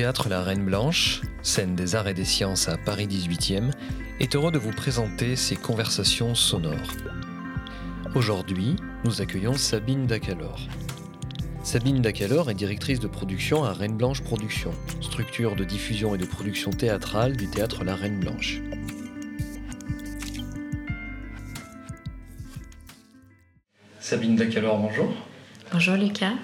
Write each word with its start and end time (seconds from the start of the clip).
Théâtre 0.00 0.30
La 0.30 0.42
Reine 0.42 0.64
Blanche, 0.64 1.20
scène 1.42 1.76
des 1.76 1.94
arts 1.94 2.08
et 2.08 2.14
des 2.14 2.24
sciences 2.24 2.70
à 2.70 2.78
Paris 2.78 3.06
18e, 3.06 3.70
est 4.18 4.34
heureux 4.34 4.50
de 4.50 4.56
vous 4.56 4.70
présenter 4.70 5.36
ses 5.36 5.56
conversations 5.56 6.34
sonores. 6.34 6.94
Aujourd'hui, 8.14 8.76
nous 9.04 9.20
accueillons 9.20 9.52
Sabine 9.58 10.06
Dacalor. 10.06 10.58
Sabine 11.62 12.00
Dacalor 12.00 12.48
est 12.48 12.54
directrice 12.54 12.98
de 12.98 13.08
production 13.08 13.62
à 13.62 13.74
Reine 13.74 13.98
Blanche 13.98 14.22
Productions, 14.22 14.72
structure 15.02 15.54
de 15.54 15.64
diffusion 15.64 16.14
et 16.14 16.18
de 16.18 16.24
production 16.24 16.70
théâtrale 16.70 17.36
du 17.36 17.50
théâtre 17.50 17.84
La 17.84 17.94
Reine 17.94 18.20
Blanche. 18.20 18.62
Sabine 24.00 24.34
Dacalor, 24.34 24.78
bonjour. 24.78 25.12
Bonjour 25.70 25.96
Lucas. 25.96 26.36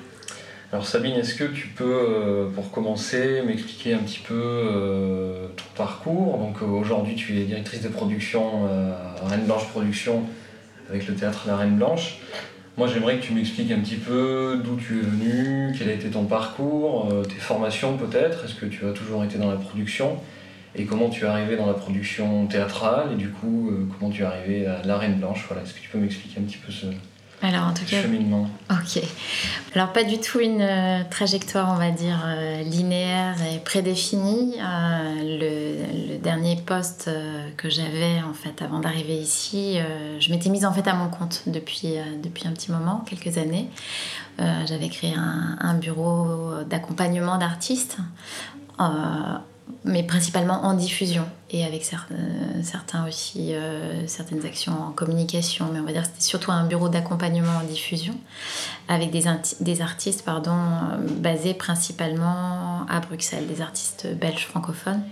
Alors 0.77 0.87
Sabine, 0.87 1.15
est-ce 1.15 1.35
que 1.35 1.45
tu 1.45 1.69
peux, 1.69 1.85
euh, 1.87 2.51
pour 2.51 2.71
commencer, 2.71 3.41
m'expliquer 3.47 3.95
un 3.95 4.01
petit 4.01 4.19
peu 4.19 4.35
euh, 4.35 5.47
ton 5.57 5.65
parcours? 5.75 6.37
Donc 6.37 6.57
euh, 6.61 6.67
aujourd'hui, 6.67 7.15
tu 7.15 7.35
es 7.41 7.45
directrice 7.45 7.81
de 7.81 7.89
production 7.89 8.67
à 8.67 9.27
Reine 9.27 9.47
Blanche 9.47 9.69
Productions 9.69 10.25
avec 10.91 11.09
le 11.09 11.15
théâtre 11.15 11.45
La 11.47 11.57
Reine 11.57 11.77
Blanche. 11.77 12.19
Moi, 12.77 12.89
j'aimerais 12.89 13.17
que 13.17 13.23
tu 13.23 13.33
m'expliques 13.33 13.73
un 13.73 13.79
petit 13.79 13.97
peu 13.97 14.61
d'où 14.63 14.77
tu 14.77 14.99
es 14.99 15.01
venu, 15.01 15.75
quel 15.79 15.89
a 15.89 15.93
été 15.93 16.11
ton 16.11 16.27
parcours, 16.27 17.09
tes 17.27 17.41
formations 17.41 17.97
peut-être. 17.97 18.45
Est-ce 18.45 18.55
que 18.55 18.67
tu 18.67 18.87
as 18.87 18.93
toujours 18.93 19.25
été 19.25 19.39
dans 19.39 19.51
la 19.51 19.57
production? 19.57 20.19
Et 20.75 20.85
comment 20.85 21.09
tu 21.09 21.25
es 21.25 21.27
arrivé 21.27 21.57
dans 21.57 21.67
la 21.67 21.73
production 21.73 22.47
théâtrale? 22.49 23.13
Et 23.15 23.17
du 23.17 23.31
coup, 23.31 23.73
comment 23.99 24.11
tu 24.11 24.25
es 24.25 24.27
arrivé 24.27 24.67
à 24.67 24.83
La 24.85 24.99
Reine 24.99 25.15
Blanche? 25.15 25.43
Voilà, 25.49 25.63
est-ce 25.63 25.73
que 25.73 25.81
tu 25.81 25.89
peux 25.89 25.97
m'expliquer 25.97 26.39
un 26.39 26.43
petit 26.43 26.59
peu 26.59 26.71
ce, 26.71 26.85
alors 27.43 27.65
en 27.65 27.75
tout 27.75 27.85
cas, 27.85 28.03
cheminement. 28.03 28.49
Ok. 28.71 29.03
Alors 29.75 29.93
pas 29.93 30.05
du 30.05 30.19
tout 30.19 30.41
une 30.41 30.63
euh, 30.63 31.03
trajectoire, 31.11 31.71
on 31.71 31.77
va 31.77 31.91
dire 31.91 32.19
euh, 32.25 32.63
linéaire 32.63 33.37
et 33.53 33.59
prédéfinie. 33.59 34.55
Euh, 34.59 35.39
le, 35.39 36.19
dernier 36.19 36.57
poste 36.57 37.09
que 37.57 37.71
j'avais 37.71 38.21
en 38.29 38.33
fait 38.33 38.61
avant 38.61 38.81
d'arriver 38.81 39.15
ici, 39.15 39.79
je 40.19 40.31
m'étais 40.31 40.49
mise 40.49 40.65
en 40.65 40.73
fait 40.73 40.89
à 40.89 40.95
mon 40.95 41.09
compte 41.09 41.43
depuis 41.47 41.95
depuis 42.21 42.49
un 42.49 42.53
petit 42.53 42.73
moment, 42.73 43.05
quelques 43.09 43.39
années. 43.39 43.71
j'avais 44.39 44.89
créé 44.89 45.15
un, 45.15 45.57
un 45.61 45.75
bureau 45.75 46.65
d'accompagnement 46.69 47.39
d'artistes 47.39 47.99
mais 49.85 50.03
principalement 50.03 50.65
en 50.65 50.75
diffusion 50.75 51.25
et 51.51 51.65
avec 51.65 51.85
certains 51.85 53.07
aussi 53.07 53.55
euh, 53.55 54.07
certaines 54.07 54.45
actions 54.45 54.73
en 54.73 54.91
communication 54.91 55.67
mais 55.73 55.81
on 55.81 55.85
va 55.85 55.93
dire 55.93 56.05
c'était 56.05 56.21
surtout 56.21 56.53
un 56.53 56.65
bureau 56.65 56.89
d'accompagnement 56.89 57.57
en 57.63 57.65
diffusion 57.65 58.15
avec 58.89 59.11
des, 59.11 59.25
des 59.61 59.81
artistes 59.81 60.25
pardon 60.25 60.57
basés 61.19 61.55
principalement 61.55 62.87
à 62.89 63.01
Bruxelles 63.01 63.47
des 63.47 63.61
artistes 63.61 64.09
belges 64.15 64.47
francophones 64.47 65.03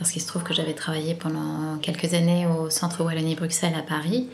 parce 0.00 0.12
qu'il 0.12 0.22
se 0.22 0.26
trouve 0.26 0.42
que 0.44 0.54
j'avais 0.54 0.72
travaillé 0.72 1.14
pendant 1.14 1.76
quelques 1.76 2.14
années 2.14 2.46
au 2.46 2.70
Centre 2.70 3.04
Wallonie-Bruxelles 3.04 3.74
à 3.78 3.82
Paris, 3.82 4.30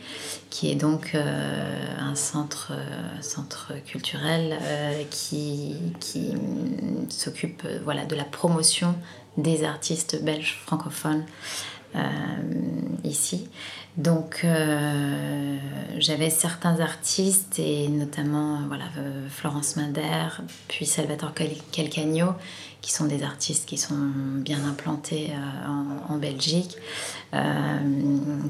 qui 0.49 0.71
est 0.71 0.75
donc 0.75 1.11
euh, 1.13 1.85
un 1.99 2.15
centre, 2.15 2.71
euh, 2.71 3.21
centre 3.21 3.73
culturel 3.85 4.57
qui, 5.11 5.75
qui 5.99 6.31
s'occupe 7.09 7.67
voilà, 7.83 8.05
de 8.05 8.15
la 8.15 8.23
promotion 8.23 8.95
des 9.37 9.63
artistes 9.63 10.23
belges 10.23 10.59
francophones 10.65 11.25
euh, 11.95 11.99
ici. 13.03 13.47
Donc 13.95 14.41
euh, 14.43 15.55
j'avais 15.97 16.29
certains 16.29 16.79
artistes 16.81 17.57
et 17.59 17.87
notamment 17.87 18.59
voilà, 18.67 18.83
euh, 18.97 19.27
Florence 19.29 19.77
Minder, 19.77 20.41
puis 20.67 20.85
Salvatore 20.85 21.33
Calcagno, 21.71 22.33
qui 22.81 22.91
sont 22.91 23.05
des 23.05 23.23
artistes 23.23 23.67
qui 23.67 23.77
sont 23.77 23.95
bien 23.95 24.63
implantés 24.65 25.31
en, 26.09 26.17
Belgique, 26.17 26.77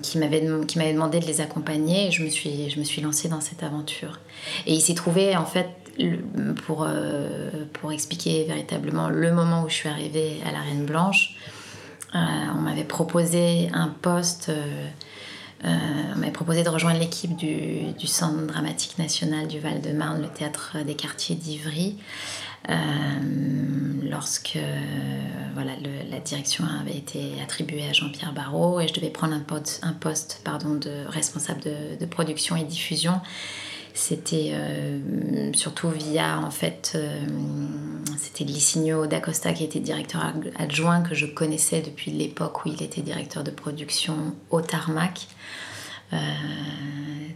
qui 0.02 0.18
m'avaient 0.18 0.42
demandé 0.42 1.20
de 1.20 1.26
les 1.26 1.40
accompagner 1.40 2.08
et 2.08 2.12
je 2.12 2.24
me 2.24 2.30
suis, 2.30 2.70
je 2.70 2.78
me 2.80 2.84
suis 2.84 3.02
lancée 3.02 3.30
dans 3.30 3.42
cette 3.42 3.64
aventure. 3.64 4.20
Et 4.66 4.74
il 4.74 4.82
s'est 4.82 4.96
trouvé 4.96 5.38
en 5.38 5.46
fait 5.46 5.70
pour, 6.66 6.84
euh, 6.84 7.50
pour 7.74 7.92
expliquer 7.92 8.46
véritablement 8.46 9.10
le 9.10 9.32
moment 9.32 9.64
où 9.64 9.70
je 9.70 9.76
suis 9.76 9.90
arrivée 9.90 10.42
à 10.46 10.52
la 10.52 10.62
Reine 10.62 10.86
Blanche. 10.86 11.36
Euh, 12.16 12.20
on 12.56 12.62
m'avait 12.62 12.84
proposé 12.84 13.70
un 13.74 13.88
poste, 13.88 14.50
euh, 14.50 14.90
on 15.64 16.20
m'avait 16.20 16.32
proposé 16.32 16.64
de 16.64 16.70
rejoindre 16.70 17.00
l'équipe 17.00 17.36
du, 17.36 17.94
Centre 18.06 18.48
dramatique 18.48 18.98
national 18.98 19.48
du 19.48 19.60
Val-de-Marne, 19.60 20.22
le 20.22 20.30
théâtre 20.30 20.78
des 20.86 20.96
quartiers 20.96 21.36
d'Ivry. 21.36 21.98
lorsque 24.04 24.58
voilà, 25.54 25.72
la 26.10 26.20
direction 26.20 26.64
avait 26.82 26.98
été 26.98 27.34
attribuée 27.44 27.86
à 27.90 27.94
Jean-Pierre 27.94 28.34
Barrault 28.34 28.80
et 28.80 28.88
je 28.88 28.94
devais 28.94 29.10
prendre 29.10 29.34
un 29.34 29.40
poste, 29.40 29.82
un 29.84 29.94
poste 29.94 30.42
pardon, 30.44 30.76
de 30.76 31.06
responsable 31.08 31.62
de 32.00 32.06
production 32.06 32.56
et 32.56 32.64
diffusion 32.64 33.20
c'était 33.98 34.52
euh, 34.54 35.52
surtout 35.54 35.90
via, 35.90 36.40
en 36.40 36.52
fait, 36.52 36.94
euh, 36.94 37.26
c'était 38.18 38.44
Licinio 38.44 39.08
d'Acosta 39.08 39.54
qui 39.54 39.64
était 39.64 39.80
directeur 39.80 40.34
adjoint 40.60 41.02
que 41.02 41.16
je 41.16 41.26
connaissais 41.26 41.82
depuis 41.82 42.12
l'époque 42.12 42.64
où 42.64 42.70
il 42.70 42.84
était 42.84 43.02
directeur 43.02 43.44
de 43.44 43.50
production 43.50 44.36
au 44.52 44.62
Tarmac. 44.62 45.28
Euh, 46.14 46.18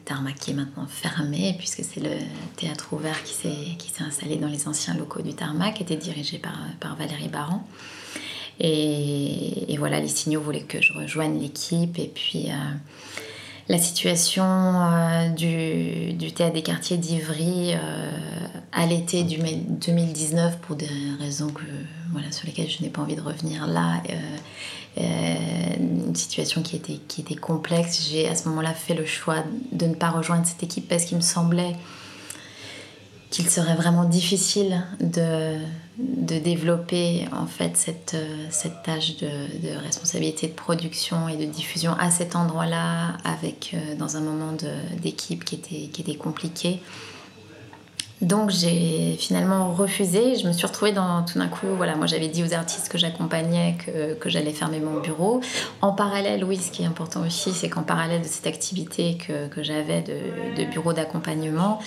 Tarmac 0.06 0.36
qui 0.36 0.52
est 0.52 0.54
maintenant 0.54 0.86
fermé 0.88 1.56
puisque 1.58 1.84
c'est 1.84 2.00
le 2.00 2.16
théâtre 2.58 2.94
ouvert 2.94 3.24
qui 3.24 3.34
s'est 3.34 4.04
installé 4.04 4.38
dans 4.38 4.48
les 4.48 4.68
anciens 4.68 4.96
locaux 4.96 5.24
du 5.24 5.34
Tarmac, 5.34 5.82
était 5.82 5.98
dirigé 5.98 6.38
par, 6.38 6.60
par 6.80 6.96
Valérie 6.96 7.28
Baran. 7.28 7.68
Et, 8.60 9.74
et, 9.74 9.78
voilà, 9.78 10.00
Licinio 10.00 10.40
voulait 10.40 10.62
que 10.62 10.80
je 10.80 10.94
rejoigne 10.94 11.40
l'équipe 11.40 11.98
et 11.98 12.12
puis 12.14 12.52
la 13.72 13.78
situation 13.78 14.44
euh, 14.44 15.30
du, 15.30 16.34
théâtre 16.34 16.54
des 16.54 16.62
quartiers 16.62 16.98
d'Ivry 16.98 17.74
euh, 17.74 18.12
à 18.74 18.86
l'été 18.86 19.24
2019 19.24 20.58
pour 20.58 20.76
des 20.76 20.90
raisons 21.22 21.50
que, 21.50 21.64
voilà, 22.12 22.30
sur 22.34 22.48
lesquelles 22.48 22.70
je 22.70 22.84
n'ai 22.84 22.90
pas 22.90 23.02
envie 23.02 23.16
de 23.16 23.22
revenir 23.22 23.68
là. 23.68 24.04
Euh, 24.98 25.02
une 25.80 26.14
situation 26.16 26.62
qui 26.62 26.76
était, 26.76 27.00
qui 27.08 27.22
était 27.22 27.36
complexe. 27.36 28.10
J'ai 28.12 28.28
à 28.28 28.36
ce 28.36 28.50
moment-là 28.50 28.74
fait 28.74 28.94
le 28.94 29.06
choix 29.06 29.38
de 29.72 29.86
ne 29.86 29.96
pas 29.96 30.10
rejoindre 30.10 30.46
cette 30.46 30.64
équipe 30.64 30.90
parce 30.90 31.06
qu'il 31.06 31.16
me 31.16 31.24
semblait 31.24 31.78
qu'il 33.32 33.50
serait 33.50 33.76
vraiment 33.76 34.04
difficile 34.04 34.84
de, 35.00 35.58
développer 35.98 37.28
en 37.32 37.48
fait 37.48 37.78
cette, 37.78 38.16
euh, 38.16 38.70
tâche 38.84 39.18
de, 39.18 39.28
de, 39.28 39.78
responsabilité 39.78 40.48
de 40.48 40.54
production 40.54 41.28
et 41.30 41.38
de 41.38 41.46
diffusion 41.46 41.94
à 41.94 42.12
cet 42.12 42.36
endroit-là 42.36 43.18
avec 43.24 43.74
euh, 43.74 43.96
dans 43.96 44.18
un 44.18 44.22
moment 44.22 44.54
d'équipe 45.02 45.46
qui 45.46 45.56
était, 45.56 45.90
qui 45.92 46.02
était 46.02 46.16
compliqué 46.16 46.82
donc 48.22 48.52
j'ai 48.52 49.16
finalement 49.20 49.74
refusé. 49.74 50.36
Je 50.36 50.48
me 50.48 50.54
suis 50.54 50.68
retrouvée 50.68 50.92
dans 50.92 51.24
tout 51.24 51.40
d'un 51.40 51.48
coup. 51.48 51.68
Voilà, 51.76 51.96
moi 51.96 52.06
j'avais 52.06 52.28
dit 52.28 52.44
aux 52.44 52.54
artistes 52.54 52.88
que 52.90 52.98
j'accompagnais 52.98 53.78
que, 53.84 54.14
que 54.14 54.30
j'allais 54.30 54.54
fermer 54.54 54.80
mon 54.80 55.00
bureau. 55.00 55.42
En 55.82 55.94
parallèle, 55.94 56.44
oui, 56.44 56.58
ce 56.58 56.72
qui 56.72 56.84
est 56.84 56.86
important 56.86 57.22
aussi, 57.26 57.52
c'est 57.52 57.70
qu'en 57.70 57.82
parallèle 57.82 58.22
de 58.22 58.28
cette 58.28 58.46
activité 58.46 59.18
que, 59.18 59.48
que 59.48 59.64
j'avais 59.64 60.02
de, 60.02 60.62
de, 60.62 60.70
bureau 60.70 60.94
d'accompagnement, 60.94 61.80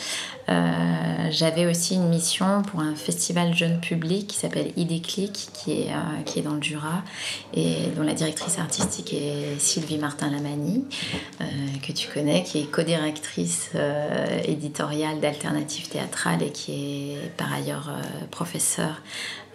euh, 0.48 1.30
j'avais 1.30 1.66
aussi 1.66 1.94
une 1.94 2.08
mission 2.08 2.62
pour 2.62 2.80
un 2.80 2.96
festival 2.96 3.54
jeune 3.54 3.80
public 3.80 4.26
qui 4.26 4.36
s'appelle 4.36 4.72
Idéclic, 4.76 5.50
qui 5.52 5.72
est, 5.72 5.90
euh, 5.90 6.22
qui 6.26 6.40
est 6.40 6.42
dans 6.42 6.54
le 6.54 6.62
Jura 6.62 7.02
et 7.54 7.76
dont 7.96 8.02
la 8.02 8.14
directrice 8.14 8.58
artistique 8.58 9.14
est 9.14 9.58
Sylvie 9.58 9.98
Martin-Lamani, 9.98 10.84
euh, 11.40 11.44
que 11.86 11.92
tu 11.92 12.08
connais, 12.08 12.42
qui 12.42 12.58
est 12.58 12.64
co-directrice 12.64 13.70
éditoriale 14.46 15.20
d'Alternative 15.20 15.88
Et 16.32 16.50
qui 16.50 17.12
est 17.12 17.30
par 17.36 17.52
ailleurs 17.52 17.90
euh, 17.90 18.02
professeur 18.30 19.02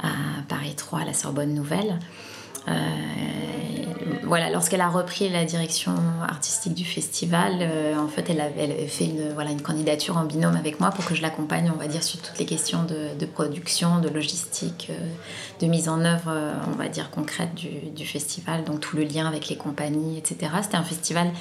à 0.01 0.09
Paris 0.47 0.75
3 0.75 0.99
à 0.99 1.05
la 1.05 1.13
Sorbonne 1.13 1.55
Nouvelle. 1.55 1.97
Euh, 2.67 2.71
voilà, 4.23 4.51
lorsqu'elle 4.51 4.81
a 4.81 4.89
repris 4.89 5.29
la 5.29 5.45
direction 5.45 5.95
artistique 6.21 6.75
du 6.75 6.85
festival, 6.85 7.57
euh, 7.61 7.97
en 7.97 8.07
fait, 8.07 8.29
elle 8.29 8.39
avait, 8.39 8.85
fait 8.87 9.05
une, 9.05 9.33
voilà, 9.33 9.49
une 9.49 9.63
candidature 9.63 10.17
en 10.17 10.25
binôme 10.25 10.55
avec 10.55 10.79
moi 10.79 10.91
pour 10.91 11.05
que 11.05 11.15
je 11.15 11.23
l'accompagne, 11.23 11.71
on 11.73 11.79
va 11.79 11.87
dire, 11.87 12.03
sur 12.03 12.21
toutes 12.21 12.37
les 12.37 12.45
questions 12.45 12.83
de, 12.83 13.25
production, 13.25 13.99
de 13.99 14.09
logistique, 14.09 14.91
de 15.59 15.65
mise 15.65 15.89
en 15.89 16.05
œuvre, 16.05 16.31
on 16.71 16.77
va 16.77 16.87
dire, 16.87 17.09
concrète 17.09 17.55
du, 17.55 17.89
du, 17.95 18.05
festival, 18.05 18.63
donc 18.63 18.81
tout 18.81 18.95
le 18.95 19.03
lien 19.03 19.25
avec 19.25 19.49
les 19.49 19.57
compagnies, 19.57 20.19
etc. 20.19 20.51
C'était 20.61 20.77
un 20.77 20.83
festival 20.83 21.31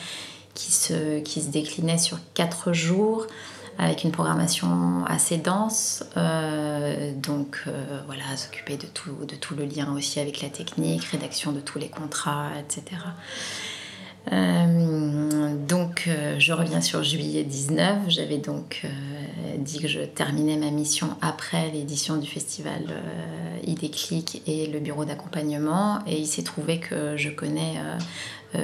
qui 0.55 0.73
se, 0.73 1.21
qui 1.21 1.43
se 1.43 1.51
déclinait 1.51 1.99
sur 1.99 2.19
quatre 2.33 2.73
jours 2.73 3.27
avec 3.79 4.03
une 4.03 4.11
programmation 4.11 5.05
assez 5.07 5.37
dense. 5.37 6.05
Euh, 6.17 7.13
donc 7.15 7.63
euh, 7.67 8.01
voilà, 8.07 8.37
s'occuper 8.37 8.77
de 8.77 8.87
tout, 8.87 9.25
de 9.25 9.37
tout 9.37 9.55
le 9.55 9.65
lien 9.65 9.95
aussi 9.95 10.19
avec 10.19 10.43
la 10.43 10.49
technique, 10.49 11.05
rédaction 11.05 11.53
de 11.53 11.61
tous 11.61 11.79
les 11.79 11.89
contrats, 11.89 12.51
etc. 12.59 13.01
Euh, 14.33 15.55
donc 15.57 16.11
je 16.39 16.53
reviens 16.53 16.81
sur 16.81 17.03
juillet 17.03 17.45
19, 17.45 18.09
j'avais 18.09 18.37
donc 18.37 18.85
dit 19.59 19.79
que 19.79 19.89
je 19.89 20.01
terminais 20.01 20.57
ma 20.57 20.71
mission 20.71 21.17
après 21.23 21.71
l'édition 21.71 22.17
du 22.17 22.29
festival 22.29 22.83
e-déclic 23.67 24.43
et 24.47 24.67
le 24.67 24.81
bureau 24.81 25.05
d'accompagnement. 25.05 26.01
Et 26.07 26.19
il 26.19 26.27
s'est 26.27 26.43
trouvé 26.43 26.79
que 26.81 27.17
je 27.17 27.31
connais 27.31 27.77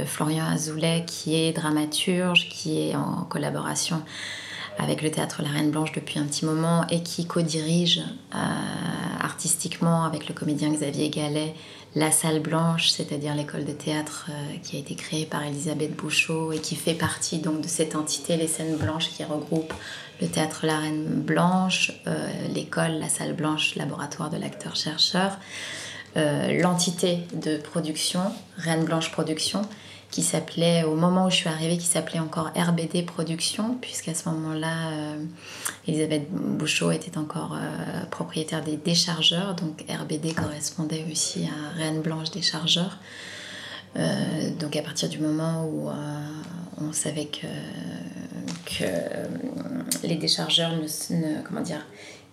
Florian 0.07 0.45
Azoulay, 0.47 1.05
qui 1.07 1.37
est 1.37 1.53
dramaturge, 1.53 2.49
qui 2.51 2.81
est 2.81 2.97
en 2.97 3.23
collaboration 3.23 4.03
avec 4.79 5.03
le 5.03 5.11
théâtre 5.11 5.43
La 5.43 5.51
Reine 5.51 5.71
Blanche 5.71 5.93
depuis 5.93 6.19
un 6.19 6.25
petit 6.25 6.45
moment 6.45 6.87
et 6.89 7.03
qui 7.03 7.27
co-dirige 7.27 8.03
artistiquement 9.21 10.05
avec 10.05 10.29
le 10.29 10.35
comédien 10.35 10.73
Xavier 10.73 11.11
Gallet 11.11 11.55
la 11.97 12.11
salle 12.11 12.41
blanche, 12.41 12.91
c'est-à-dire 12.91 13.35
l'école 13.35 13.65
de 13.65 13.73
théâtre 13.73 14.27
euh, 14.29 14.57
qui 14.63 14.77
a 14.77 14.81
été 14.81 14.95
créée 14.97 15.27
par 15.27 15.45
Elisabeth 15.45 15.95
Bouchot 15.95 16.53
et 16.53 16.59
qui 16.59 16.75
fait 16.75 16.95
partie 16.95 17.39
donc 17.39 17.61
de 17.61 17.69
cette 17.69 17.95
entité, 17.95 18.37
les 18.37 18.49
scènes 18.49 18.77
blanches, 18.77 19.11
qui 19.11 19.23
regroupe 19.23 19.73
le 20.21 20.27
théâtre 20.27 20.67
La 20.67 20.79
Reine 20.79 21.07
Blanche, 21.07 21.93
euh, 22.07 22.29
l'école, 22.53 22.93
la 22.99 23.09
salle 23.09 23.35
blanche, 23.35 23.77
laboratoire 23.77 24.29
de 24.29 24.39
l'acteur-chercheur, 24.39 25.39
euh, 26.17 26.61
l'entité 26.61 27.21
de 27.33 27.59
production, 27.59 28.23
Reine 28.57 28.85
Blanche 28.85 29.13
Production, 29.13 29.63
qui 30.15 30.23
s'appelait, 30.23 30.85
au 30.85 30.95
moment 30.95 31.27
où 31.27 31.31
je 31.31 31.35
suis 31.35 31.49
arrivée, 31.49 31.77
qui 31.77 31.89
s'appelait 31.89 32.21
encore 32.21 32.53
RBD 32.55 33.05
Productions, 33.05 33.77
puisqu'à 33.81 34.15
ce 34.15 34.29
moment-là, 34.29 34.93
euh, 34.93 35.17
Elisabeth 35.89 36.31
Bouchot 36.31 36.93
était 36.93 37.19
encore 37.19 37.57
euh, 37.57 38.05
propriétaire 38.13 38.63
des 38.63 38.77
déchargeurs, 38.77 39.57
donc 39.57 39.85
RBD 39.89 40.33
correspondait 40.33 41.05
aussi 41.11 41.49
à 41.49 41.77
Reine 41.77 42.01
Blanche 42.01 42.31
Déchargeurs. 42.31 42.99
Euh, 43.97 44.51
donc 44.61 44.77
à 44.77 44.83
partir 44.83 45.09
du 45.09 45.19
moment 45.19 45.67
où 45.67 45.91
on 46.81 46.93
savait 46.93 47.27
que, 47.27 47.49
les 50.05 50.15
déchargeurs 50.15 50.77
ne, 50.77 51.43
comment 51.43 51.61
dire, 51.61 51.85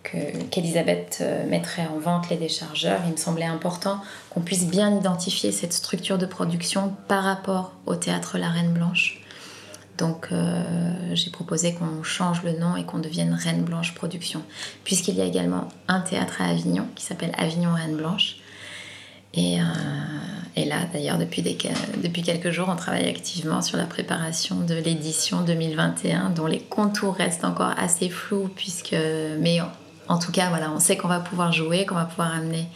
qu'Elisabeth 0.04 1.20
euh, 1.22 1.48
mettrait 1.48 1.88
en 1.88 2.00
vente 2.00 2.30
les 2.30 2.38
déchargeurs, 2.38 3.02
il 3.06 3.12
me 3.12 3.18
semblait 3.18 3.46
important 3.46 4.00
qu'on 4.30 4.42
puisse 4.42 4.66
bien 4.66 4.96
identifier 4.96 5.52
cette 5.52 5.74
structure 5.74 6.18
de 6.18 6.26
production 6.26 6.94
par 7.08 7.24
rapport 7.24 7.74
au 7.86 7.96
théâtre 7.96 8.38
La 8.38 8.50
Reine 8.50 8.74
Blanche. 8.74 9.22
Donc 9.98 10.30
euh, 10.32 10.94
j'ai 11.14 11.30
proposé 11.30 11.74
qu'on 11.74 12.02
change 12.04 12.44
le 12.44 12.58
nom 12.58 12.76
et 12.76 12.86
qu'on 12.86 13.00
devienne 13.00 13.34
Reine 13.34 13.64
Blanche 13.64 13.94
Production, 13.94 14.42
puisqu'il 14.84 15.16
y 15.16 15.22
a 15.22 15.26
également 15.26 15.68
un 15.88 16.02
théâtre 16.02 16.42
à 16.42 16.46
Avignon 16.46 16.88
qui 16.96 17.06
s'appelle 17.06 17.32
Avignon 17.38 17.74
Reine 17.74 17.96
Blanche. 17.96 18.38
Et, 19.34 19.62
euh, 19.62 20.66
là, 20.66 20.80
d'ailleurs, 20.92 21.18
depuis, 21.18 21.42
depuis 21.42 22.22
quelques 22.22 22.52
jours, 22.52 22.68
on 22.70 22.76
travaille 22.76 23.08
activement 23.08 23.62
sur 23.62 23.78
la 23.78 23.86
préparation 23.86 24.58
de 24.60 24.74
l'édition 24.74 25.42
2021, 25.42 26.32
dont 26.32 26.48
les 26.48 26.60
contours 26.60 27.16
restent 27.16 27.46
encore 27.46 27.74
assez 27.78 28.10
flous, 28.10 28.50
puisque, 28.54 28.96
mais 29.40 29.62
en 30.12 30.20
tout 30.20 30.32
cas, 30.32 30.50
voilà, 30.50 30.72
on 30.72 30.80
sait 30.80 30.98
qu'on 30.98 31.08
va 31.08 31.22
pouvoir 31.22 31.54
jouer, 31.54 31.86
qu'on 31.86 31.96
va 31.96 32.06
pouvoir 32.06 32.36
amener 32.36 32.68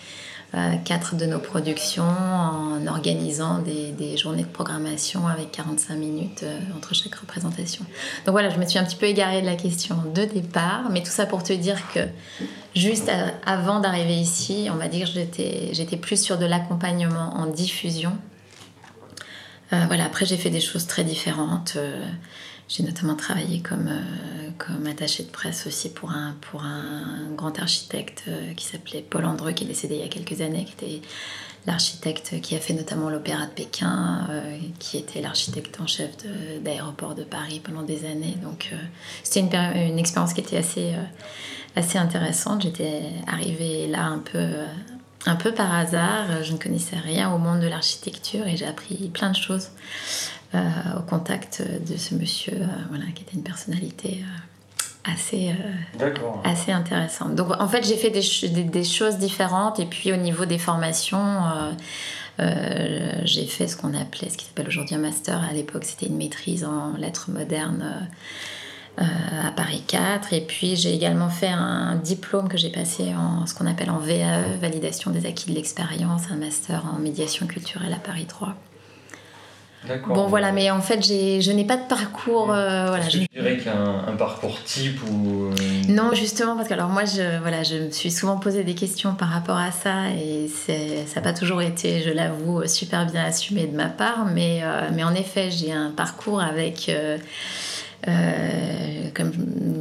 euh, 0.53 0.75
quatre 0.85 1.17
de 1.17 1.25
nos 1.25 1.39
productions 1.39 2.03
en 2.03 2.87
organisant 2.87 3.59
des, 3.59 4.15
journées 4.15 4.43
de 4.43 4.47
programmation 4.47 5.27
avec 5.27 5.51
45 5.51 5.95
minutes 5.95 6.43
euh, 6.43 6.57
entre 6.77 6.95
chaque 6.95 7.13
représentation. 7.15 7.83
Donc 8.25 8.31
voilà, 8.31 8.49
je 8.49 8.57
me 8.57 8.65
suis 8.65 8.79
un 8.79 8.85
petit 8.85 8.95
peu 8.95 9.07
égarée 9.07 9.41
de 9.41 9.45
la 9.45 9.57
question 9.57 9.97
de 10.13 10.23
départ, 10.23 10.89
mais 10.91 11.03
tout 11.03 11.11
ça 11.11 11.25
pour 11.25 11.43
te 11.43 11.51
dire 11.51 11.77
que 11.93 11.99
juste 12.73 13.11
avant 13.45 13.81
d'arriver 13.81 14.15
ici, 14.15 14.69
on 14.71 14.75
m'a 14.75 14.87
dit 14.87 15.01
que 15.01 15.07
j'étais 15.07 15.97
plus 15.97 16.21
sur 16.21 16.37
de 16.37 16.45
l'accompagnement 16.45 17.33
en 17.35 17.47
diffusion. 17.47 18.13
Euh, 19.73 19.83
voilà, 19.87 20.05
après 20.05 20.25
j'ai 20.25 20.37
fait 20.37 20.49
des 20.49 20.61
choses 20.61 20.87
très 20.87 21.03
différentes. 21.03 21.77
J'ai 22.67 22.83
notamment 22.83 23.15
travaillé 23.15 23.59
comme, 23.59 23.87
euh, 23.87 24.49
comme 24.57 24.87
attaché 24.87 25.23
de 25.23 25.29
presse 25.29 25.67
aussi 25.67 25.89
pour 25.89 26.09
un, 26.11 26.35
pour 26.41 26.63
un 26.63 27.29
grand 27.35 27.59
architecte 27.59 28.23
euh, 28.27 28.53
qui 28.55 28.65
s'appelait 28.65 29.05
Paul 29.07 29.25
Andreu, 29.25 29.51
qui 29.51 29.65
est 29.65 29.67
décédé 29.67 29.95
il 29.95 30.01
y 30.01 30.03
a 30.03 30.07
quelques 30.07 30.41
années, 30.41 30.65
qui 30.65 30.73
était 30.73 31.01
l'architecte 31.67 32.41
qui 32.41 32.55
a 32.55 32.59
fait 32.59 32.73
notamment 32.73 33.11
l'Opéra 33.11 33.45
de 33.45 33.51
Pékin, 33.51 34.27
euh, 34.31 34.57
qui 34.79 34.97
était 34.97 35.21
l'architecte 35.21 35.79
en 35.79 35.85
chef 35.85 36.09
d'aéroport 36.63 37.13
de, 37.13 37.23
Paris 37.23 37.61
pendant 37.63 37.83
des 37.83 38.05
années. 38.05 38.35
Donc 38.41 38.71
c'était 39.23 39.41
une, 39.41 39.91
une, 39.91 39.99
expérience 39.99 40.33
qui 40.33 40.41
était 40.41 40.57
assez, 40.57 40.93
assez 41.75 41.99
intéressante. 41.99 42.63
J'étais 42.63 43.03
arrivée 43.27 43.87
là 43.87 44.05
un 44.05 44.19
peu 44.19 44.47
un 45.25 45.35
peu 45.35 45.51
par 45.51 45.73
hasard, 45.73 46.43
je 46.43 46.53
ne 46.53 46.57
connaissais 46.57 46.97
rien 46.97 47.31
au 47.31 47.37
monde 47.37 47.59
de 47.59 47.67
l'architecture 47.67 48.47
et 48.47 48.57
j'ai 48.57 48.67
appris 48.67 49.09
plein 49.13 49.31
de 49.31 49.35
choses. 49.35 49.69
Euh, 50.55 50.59
au 50.97 51.01
contact 51.01 51.61
de 51.61 51.97
ce 51.97 52.15
monsieur, 52.15 52.53
euh, 52.53 52.65
voilà, 52.89 53.05
qui 53.13 53.23
était 53.23 53.33
une 53.33 53.43
personnalité 53.43 54.21
euh, 54.21 55.11
assez, 55.11 55.53
assez 56.45 56.71
intéressante. 56.71 57.35
Donc 57.35 57.51
en 57.59 57.67
fait, 57.67 57.83
j'ai 57.83 57.97
fait 57.97 58.09
des, 58.09 58.63
des, 58.63 58.83
choses 58.83 59.17
différentes 59.17 59.79
et 59.79 59.85
puis 59.85 60.13
au 60.13 60.15
niveau 60.15 60.45
des 60.45 60.57
formations, 60.57 61.41
j'ai 62.39 63.45
fait 63.47 63.67
ce 63.67 63.75
qu'on 63.75 63.93
appelait, 63.93 64.29
ce 64.29 64.37
qui 64.37 64.45
s'appelle 64.45 64.67
aujourd'hui 64.67 64.95
un 64.95 64.99
master. 64.99 65.43
À 65.43 65.51
l'époque, 65.51 65.83
c'était 65.83 66.05
une 66.05 66.17
maîtrise 66.17 66.63
en 66.63 66.95
lettres 66.97 67.29
modernes. 67.31 68.07
À 68.97 69.51
Paris 69.51 69.83
4 69.85 70.33
et 70.33 70.41
puis 70.41 70.75
j'ai 70.75 70.93
également 70.93 71.29
fait 71.29 71.49
un 71.49 71.95
diplôme 71.95 72.47
que 72.47 72.57
j'ai 72.57 72.69
passé 72.69 73.13
en 73.13 73.45
ce 73.45 73.53
qu'on 73.53 73.67
appelle 73.67 73.89
en 73.89 73.99
VAE, 73.99 74.57
validation 74.61 75.11
des 75.11 75.25
acquis 75.25 75.49
de 75.49 75.55
l'expérience, 75.55 76.23
un 76.31 76.37
master 76.37 76.83
en 76.93 76.99
médiation 76.99 77.45
culturelle 77.45 77.93
à 77.93 77.99
Paris 77.99 78.25
3. 78.25 78.55
Bon 80.07 80.27
voilà, 80.27 80.51
mais 80.51 80.71
en 80.71 80.81
fait 80.81 81.01
je 81.03 81.51
n'ai 81.51 81.65
pas 81.65 81.77
de 81.77 81.87
parcours. 81.87 82.51
Euh, 82.51 82.87
voilà, 82.87 83.07
je 83.07 83.19
dirais 83.31 83.57
qu'un 83.57 84.15
parcours 84.17 84.57
type 84.63 84.99
ou. 85.09 85.45
Euh, 85.45 85.53
non, 85.89 86.13
justement 86.13 86.55
parce 86.55 86.67
que 86.67 86.73
alors 86.73 86.89
moi 86.89 87.05
je 87.05 87.39
voilà, 87.41 87.63
je 87.63 87.75
me 87.75 87.91
suis 87.91 88.11
souvent 88.11 88.37
posé 88.37 88.63
des 88.63 88.75
questions 88.75 89.13
par 89.13 89.29
rapport 89.29 89.57
à 89.57 89.71
ça 89.71 90.09
et 90.09 90.47
ça 90.47 90.73
n'a 91.15 91.21
pas 91.21 91.33
toujours 91.33 91.61
été, 91.61 92.01
je 92.01 92.09
l'avoue, 92.09 92.65
super 92.67 93.05
bien 93.05 93.25
assumé 93.25 93.67
de 93.67 93.75
ma 93.75 93.87
part, 93.87 94.25
mais 94.25 94.61
euh, 94.63 94.89
mais 94.93 95.03
en 95.03 95.13
effet 95.13 95.51
j'ai 95.51 95.71
un 95.71 95.91
parcours 95.91 96.41
avec. 96.41 96.91
Comme 98.05 99.31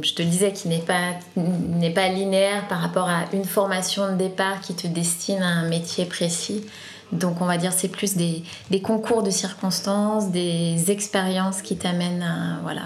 je 0.01 0.13
te 0.13 0.21
disais, 0.21 0.53
qui 0.53 0.67
n'est 0.67 0.79
pas, 0.79 2.07
linéaire 2.09 2.67
par 2.67 2.79
rapport 2.79 3.09
à 3.09 3.25
une 3.33 3.45
formation 3.45 4.11
de 4.11 4.17
départ 4.17 4.61
qui 4.61 4.73
te 4.73 4.87
destine 4.87 5.41
à 5.41 5.47
un 5.47 5.67
métier 5.67 6.05
précis. 6.05 6.63
Donc 7.11 7.41
on 7.41 7.45
va 7.45 7.57
dire 7.57 7.71
c'est 7.71 7.87
plus 7.87 8.15
des, 8.15 8.43
concours 8.81 9.23
de 9.23 9.29
circonstances, 9.29 10.31
des 10.31 10.91
expériences 10.91 11.61
qui 11.61 11.77
t'amènent 11.77 12.23
à, 12.23 12.59
voilà, 12.63 12.81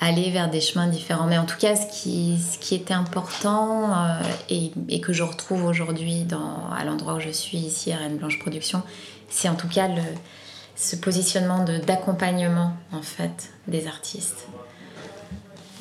aller 0.00 0.30
vers 0.30 0.50
des 0.50 0.60
chemins 0.60 0.86
différents. 0.86 1.26
Mais 1.26 1.38
en 1.38 1.44
tout 1.44 1.58
cas, 1.58 1.76
ce 1.76 1.86
qui, 1.86 2.38
ce 2.38 2.74
était 2.74 2.94
important 2.94 3.90
euh, 3.92 4.20
et, 4.48 5.00
que 5.00 5.12
je 5.12 5.22
retrouve 5.22 5.64
aujourd'hui 5.64 6.26
à 6.76 6.84
l'endroit 6.84 7.14
où 7.14 7.20
je 7.20 7.30
suis 7.30 7.58
ici 7.58 7.92
à 7.92 7.98
Rennes 7.98 8.16
Blanche 8.16 8.38
Production, 8.38 8.82
c'est 9.28 9.48
en 9.48 9.54
tout 9.54 9.68
cas 9.68 9.88
le, 9.88 10.02
ce 10.76 10.96
positionnement 10.96 11.64
d'accompagnement 11.86 12.72
en 12.92 13.02
fait 13.02 13.50
des 13.68 13.86
artistes. 13.86 14.48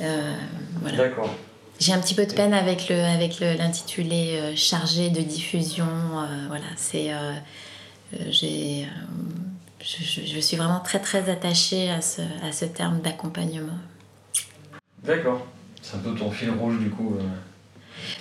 Euh, 0.02 0.36
D'accord. 0.96 1.30
J'ai 1.80 1.94
un 1.94 2.00
petit 2.00 2.14
peu 2.14 2.26
de 2.26 2.34
peine 2.34 2.54
avec 2.54 2.90
le 2.90 2.96
avec 2.96 3.40
l'intitulé 3.40 4.40
euh, 4.40 4.56
chargé 4.56 5.10
de 5.10 5.22
diffusion. 5.22 5.86
Euh, 5.86 6.46
voilà, 6.48 6.66
c'est 6.78 7.14
euh, 7.14 7.34
j'ai 8.30 8.88
je, 9.82 10.22
je, 10.26 10.40
suis 10.40 10.56
vraiment 10.56 10.80
très 10.80 11.00
très 11.00 11.30
attachée 11.30 11.90
à 11.90 12.00
ce, 12.02 12.22
à 12.42 12.52
ce 12.54 12.66
terme 12.66 13.02
d'accompagnement. 13.02 13.78
D'accord. 15.04 15.46
C'est 15.82 15.98
un 15.98 16.00
peu 16.00 16.16
ton 16.16 16.32
fil 16.32 16.52
rouge 16.52 16.80
du 16.80 16.90
coup. 16.90 17.18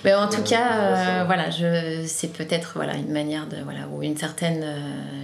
Mais 0.05 0.13
en 0.13 0.27
tout 0.27 0.43
cas, 0.43 1.23
voilà, 1.25 1.49
je, 1.49 2.03
c'est 2.05 2.31
peut-être 2.31 2.73
voilà, 2.75 2.95
une 2.95 3.11
manière 3.11 3.47
de. 3.47 3.57
Voilà, 3.63 3.87
ou 3.91 4.03
une 4.03 4.17
certaine, 4.17 4.65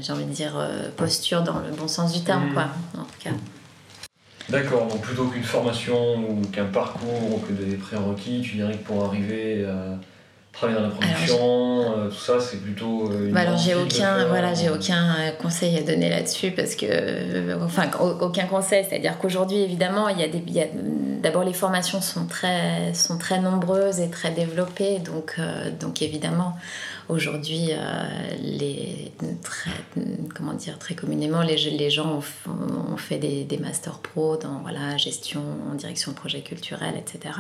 j'ai 0.02 0.14
envie 0.14 0.26
de 0.26 0.32
dire, 0.32 0.54
posture 0.98 1.42
dans 1.42 1.60
le 1.60 1.72
bon 1.72 1.88
sens 1.88 2.14
du 2.14 2.22
terme, 2.22 2.50
mmh. 2.50 2.54
quoi, 2.54 2.68
en 2.98 3.04
tout 3.04 3.20
cas. 3.24 3.32
D'accord, 4.50 4.88
donc 4.88 5.02
plutôt 5.02 5.26
qu'une 5.26 5.44
formation 5.44 6.16
ou 6.18 6.42
qu'un 6.52 6.66
parcours 6.66 7.36
ou 7.36 7.40
que 7.40 7.54
des 7.54 7.76
prérequis, 7.76 8.42
tu 8.42 8.56
dirais 8.56 8.74
que 8.74 8.84
pour 8.84 9.06
arriver 9.06 9.66
à 9.66 10.00
travailler 10.60 10.80
dans 10.80 10.88
la 10.88 10.94
production, 10.94 11.98
euh, 11.98 12.10
tout 12.10 12.16
ça, 12.16 12.40
c'est 12.40 12.58
plutôt. 12.58 13.12
Euh, 13.12 13.32
bah 13.32 13.42
alors 13.42 13.58
j'ai 13.58 13.76
aucun, 13.76 14.26
voilà, 14.28 14.54
j'ai 14.54 14.70
aucun 14.70 15.16
euh, 15.16 15.32
conseil 15.32 15.78
à 15.78 15.84
donner 15.84 16.10
là-dessus 16.10 16.52
parce 16.52 16.76
que, 16.76 17.64
enfin, 17.64 17.90
aucun 18.00 18.46
conseil, 18.46 18.86
c'est-à-dire 18.88 19.18
qu'aujourd'hui, 19.20 19.60
évidemment, 19.60 20.10
il 20.10 20.20
y 20.20 20.24
a 20.24 20.28
des, 20.28 20.44
d'abord 21.22 21.44
les 21.44 21.54
formations 21.54 22.02
sont 22.02 22.26
très, 22.26 22.94
sont 22.94 23.18
très 23.18 23.40
nombreuses 23.40 24.00
et 24.00 24.10
très 24.10 24.32
développées, 24.32 25.00
donc, 25.00 25.40
donc 25.80 26.02
évidemment. 26.02 26.56
Aujourd'hui, 27.08 27.72
les, 28.40 29.12
très, 29.42 29.72
comment 30.36 30.54
dire, 30.54 30.78
très 30.78 30.94
communément, 30.94 31.42
les, 31.42 31.56
les 31.56 31.90
gens 31.90 32.20
ont, 32.46 32.98
fait 32.98 33.18
des, 33.18 33.46
des 33.46 33.58
masters 33.58 33.98
pro 33.98 34.38
dans 34.38 34.60
voilà, 34.62 34.96
gestion, 34.98 35.42
en 35.72 35.74
direction 35.74 36.12
de 36.12 36.18
projets 36.18 36.42
culturels, 36.42 36.96
etc. 36.96 37.32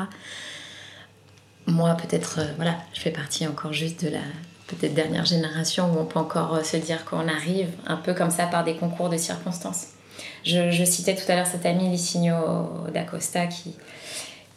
Moi, 1.68 1.96
peut-être, 1.96 2.39
euh, 2.39 2.54
voilà, 2.56 2.78
je 2.94 3.01
fais 3.01 3.12
partie 3.12 3.46
encore 3.48 3.74
juste 3.74 4.04
de 4.04 4.10
la 4.10 4.22
peut-être 4.68 4.94
dernière 4.94 5.25
génération 5.25 5.92
où 5.92 6.00
on 6.00 6.06
peut 6.06 6.20
encore 6.20 6.56
euh, 6.56 6.63
se 6.63 6.78
dire 6.78 7.06
qu'on 7.06 7.28
arrive 7.28 7.70
un 7.86 7.98
peu 7.98 8.13
comme 8.13 8.32
ça 8.32 8.48
par 8.48 8.63
des 8.63 8.75
concours 8.75 9.10
de 9.10 9.18
circonstances. 9.18 9.88
Je, 10.44 10.84
citais 10.84 11.16
tout 11.16 11.30
à 11.32 11.36
l'heure 11.36 11.48
cet 11.48 11.66
ami 11.66 11.89
Licinio 11.89 12.36
d'Acosta 12.94 13.48
qui, 13.48 13.75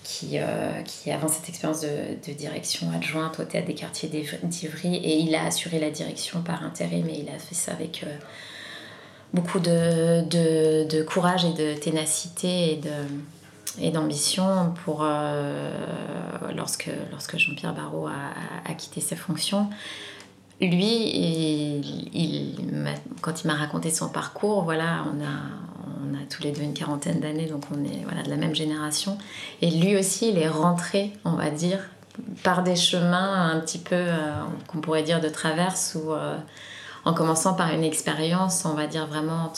qui, 0.03 0.39
qui 0.85 1.11
avant 1.11 1.29
cette 1.29 1.49
expérience 1.49 1.83
de, 1.83 2.33
direction 2.33 2.91
adjointe 2.91 3.39
au 3.39 3.45
théâtre 3.45 3.69
des 3.69 3.75
quartiers 3.75 4.09
d'Ivry 4.09 4.97
et 4.97 5.19
il 5.19 5.35
a 5.35 5.45
assuré 5.45 5.79
la 5.79 5.91
direction 5.91 6.43
par 6.43 6.65
intérim 6.65 7.05
mais 7.07 7.19
il 7.19 7.29
a 7.29 7.39
fait 7.39 7.55
ça 7.55 7.73
avec 7.73 8.05
beaucoup 9.33 9.61
de, 9.61 10.23
de, 10.85 11.03
courage 11.03 11.45
et 11.45 11.53
de 11.53 11.75
ténacité 11.79 12.73
et 12.73 12.77
de 12.77 12.91
et 13.81 13.91
d'ambition 13.91 14.75
pour 14.85 15.07
lorsque, 16.55 16.91
lorsque 17.11 17.39
Jean-Pierre 17.39 17.75
Barrault 17.75 18.07
a, 18.07 18.75
quitté 18.75 19.01
ses 19.01 19.17
fonctions 19.17 19.69
lui, 20.61 21.83
quand 23.21 23.43
il 23.43 23.47
m'a 23.47 23.55
raconté 23.55 23.91
son 23.91 24.09
parcours, 24.09 24.63
voilà, 24.63 25.05
on 25.13 25.21
a, 25.21 25.31
on 26.03 26.15
a 26.15 26.25
tous 26.29 26.43
les 26.43 26.53
deux 26.53 26.63
une 26.63 26.75
quarantaine 26.75 27.21
d'années, 27.21 27.47
donc 27.47 27.65
on 27.73 27.85
est 27.85 28.05
voilà, 28.05 28.23
de 28.23 28.31
la 28.31 28.37
même 28.37 28.55
génération. 28.55 29.19
Et 29.61 29.71
lui 29.71 29.97
aussi, 29.97 30.31
il 30.31 30.39
est 30.39 30.49
rentré, 30.49 31.13
on 31.25 31.33
va 31.33 31.51
dire, 31.51 31.81
par 32.43 32.63
des 32.63 32.77
chemins 32.77 33.51
un 33.51 33.61
petit 33.61 33.79
peu, 33.79 33.97
euh, 33.97 34.33
qu'on 34.67 34.81
pourrait 34.81 35.03
dire, 35.03 35.21
de 35.21 35.29
traverse, 35.29 35.97
euh, 35.97 36.37
en 37.05 37.15
commençant 37.15 37.55
par 37.55 37.73
une 37.73 37.85
expérience, 37.85 38.65
on 38.65 38.75
va 38.75 38.87
dire 38.87 39.07
vraiment 39.07 39.53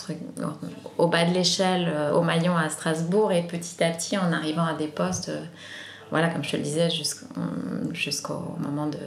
au 0.99 1.09
bas 1.09 1.25
de 1.25 1.35
l'échelle, 1.35 1.93
euh, 1.95 2.13
au 2.13 2.23
maillon 2.23 2.57
à 2.57 2.69
Strasbourg, 2.69 3.33
et 3.33 3.43
petit 3.43 3.83
à 3.83 3.91
petit 3.91 4.17
en 4.17 4.33
arrivant 4.33 4.65
à 4.65 4.75
des 4.75 4.89
postes 4.89 5.31
voilà, 6.11 6.29
comme 6.29 6.45
je 6.45 6.53
te 6.53 6.57
le 6.57 6.63
disais, 6.63 6.89
jusqu'au 7.93 8.57
moment 8.61 8.87
de, 8.87 8.99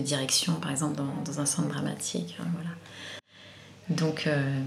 direction, 0.00 0.54
par 0.54 0.70
exemple, 0.70 0.96
dans, 0.96 1.40
un 1.40 1.44
centre 1.44 1.68
dramatique. 1.68 2.38
Voilà. 2.38 2.70
Donc. 3.90 4.26
Euh, 4.26 4.62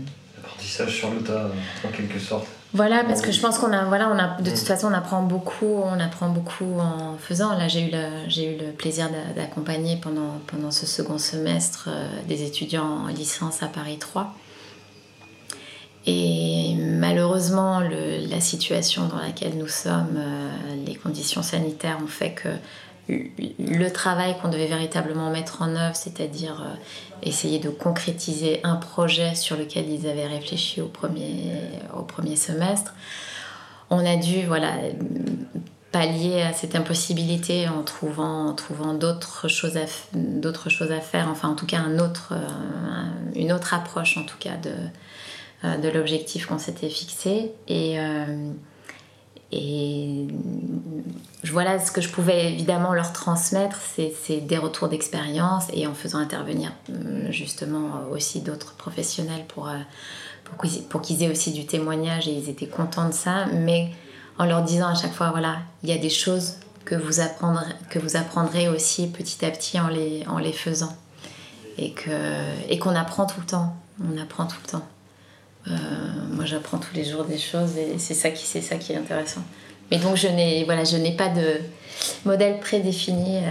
sur 0.60 1.10
le 1.10 1.24
tas, 1.24 1.50
en 1.84 1.90
quelque 1.90 2.20
sorte. 2.20 2.48
Voilà, 2.74 3.03
parce 3.03 3.22
que 3.22 3.32
je 3.32 3.39
pense 3.39 3.60
qu'on 3.60 3.72
a, 3.72 3.86
voilà, 3.86 4.10
on 4.10 4.18
a, 4.18 4.42
de 4.42 4.50
toute 4.50 4.60
façon, 4.60 4.88
on 4.88 4.94
apprend 4.94 5.22
beaucoup, 5.22 5.84
on 5.84 6.00
apprend 6.00 6.30
beaucoup 6.30 6.80
en 6.80 7.18
faisant. 7.20 7.56
Là, 7.56 7.68
j'ai 7.68 7.88
eu 7.88 7.92
le, 7.92 8.27
j'ai 8.27 8.56
eu 8.56 8.58
le 8.58 8.72
plaisir 8.72 9.10
d'accompagner 9.36 9.98
pendant, 9.98 10.39
pendant 10.48 10.72
ce 10.72 10.88
second 10.88 11.20
semestre 11.20 11.89
euh, 11.89 12.08
des 12.27 12.42
étudiants 12.44 13.06
en 13.06 13.08
licence 13.08 13.62
à 13.62 13.68
Paris 13.68 14.00
3. 14.00 14.34
Et 16.08 16.75
malheureusement, 16.75 17.80
la 17.80 18.42
situation 18.42 19.08
dans 19.08 19.20
laquelle 19.20 19.56
nous 19.56 19.68
sommes, 19.68 20.18
euh, 20.18 20.50
les 20.86 20.96
conditions 20.96 21.44
sanitaires 21.44 22.00
ont 22.03 22.08
fait 22.08 22.32
que 22.32 22.50
le 23.10 23.90
travail 23.90 24.36
qu'on 24.40 24.50
devait 24.50 24.68
véritablement 24.68 25.30
mettre 25.30 25.62
en 25.62 25.76
œuvre, 25.76 25.96
c'est-à-dire 25.96 26.62
euh, 26.62 26.76
essayer 27.22 27.60
de 27.60 27.70
concrétiser 27.70 28.62
un 28.64 28.76
projet 28.76 29.36
sur 29.36 29.58
lequel 29.58 29.90
ils 29.90 30.08
avaient 30.08 30.28
réfléchi 30.28 30.82
au 30.82 30.88
premier, 30.88 31.52
au 31.98 32.04
premier 32.04 32.36
semestre, 32.36 32.94
on 33.90 34.06
a 34.06 34.16
dû 34.16 34.46
voilà, 34.46 34.72
pallier 35.92 36.42
à 36.42 36.54
cette 36.54 36.76
impossibilité 36.76 37.70
en 37.70 37.84
trouvant, 37.84 38.48
en 38.48 38.54
trouvant 38.54 38.94
d'autres 38.94 39.48
choses, 39.48 39.78
à, 39.78 39.86
d'autres 40.14 40.70
choses 40.70 40.92
à 40.92 41.00
faire, 41.00 41.30
enfin 41.30 41.50
en 41.50 41.56
tout 41.56 41.68
cas 41.68 41.80
un 41.80 42.00
autre, 42.00 42.34
euh, 42.34 43.36
une 43.36 43.52
autre 43.54 43.74
approche 43.74 44.18
en 44.18 44.24
tout 44.24 44.38
cas 44.40 44.58
de, 44.58 44.74
euh, 45.64 45.78
de 45.78 45.90
l'objectif 45.90 46.48
qu'on 46.48 46.58
s'était 46.58 46.90
fixé. 46.90 47.52
Et, 47.68 47.98
et 49.56 50.28
voilà 51.52 51.80
ce 51.80 51.92
que 51.92 52.02
je 52.02 52.10
pouvais 52.10 52.52
évidemment 52.52 52.94
leur 52.94 53.14
transmettre, 53.14 53.78
c'est 53.96 54.42
des 54.42 54.58
retours 54.58 54.88
d'expérience 54.88 55.66
et 55.72 55.86
en 55.86 55.94
faisant 55.94 56.18
intervenir 56.18 56.72
hum, 56.90 57.32
justement 57.32 58.02
aussi 58.12 58.42
d'autres 58.42 58.74
professionnels 58.74 59.46
pour, 59.48 59.70
euh, 59.70 59.78
pour 60.90 61.02
qu'ils 61.02 61.24
aient 61.24 61.30
aussi 61.30 61.52
du 61.52 61.68
témoignage 61.68 62.28
et 62.28 62.32
ils 62.32 62.50
étaient 62.50 62.68
contents 62.68 63.08
de 63.08 63.14
ça, 63.14 63.46
mais 63.54 63.92
en 64.40 64.46
leur 64.46 64.64
disant 64.64 64.88
à 64.88 64.96
chaque 64.96 65.14
fois, 65.14 65.30
voilà, 65.30 65.60
il 65.84 65.90
y 65.90 65.94
a 65.94 66.00
des 66.00 66.10
choses 66.10 66.56
que 66.86 66.96
vous 66.96 67.22
apprendrez, 68.18 68.68
aussi 68.68 69.08
petit 69.08 69.46
à 69.46 69.52
petit 69.52 69.80
en 69.80 69.88
les, 69.88 70.26
en 70.28 70.40
les 70.40 70.52
faisant. 70.52 70.96
Et 71.78 71.94
qu'on 71.94 72.12
et 72.70 72.78
qu'on 72.78 72.96
apprend 72.96 73.26
tout 73.26 73.40
le 73.40 73.46
temps. 73.46 73.76
On 74.04 74.22
apprend 74.22 74.46
tout 74.46 74.58
le 74.64 74.70
temps. 74.70 74.88
Euh, 75.67 75.72
moi, 76.32 76.46
j'apprends 76.46 76.77
tous 76.77 76.93
les 76.93 77.05
jours 77.05 77.25
des 77.25 77.38
choses 77.38 77.77
et 77.77 77.98
c'est 77.98 78.13
ça 78.13 78.29
qui, 78.32 78.46
c'est 78.46 78.62
ça 78.62 78.75
qui 78.75 78.93
est 78.93 78.98
intéressant. 78.98 79.41
Mais 79.91 79.98
donc, 79.98 80.15
je 80.15 80.27
n'ai, 80.27 80.63
voilà, 80.65 80.84
je 80.84 80.98
n'ai 80.98 81.15
pas 81.15 81.29
de 81.29 81.60
modèle 82.25 82.60
prédéfini. 82.60 83.41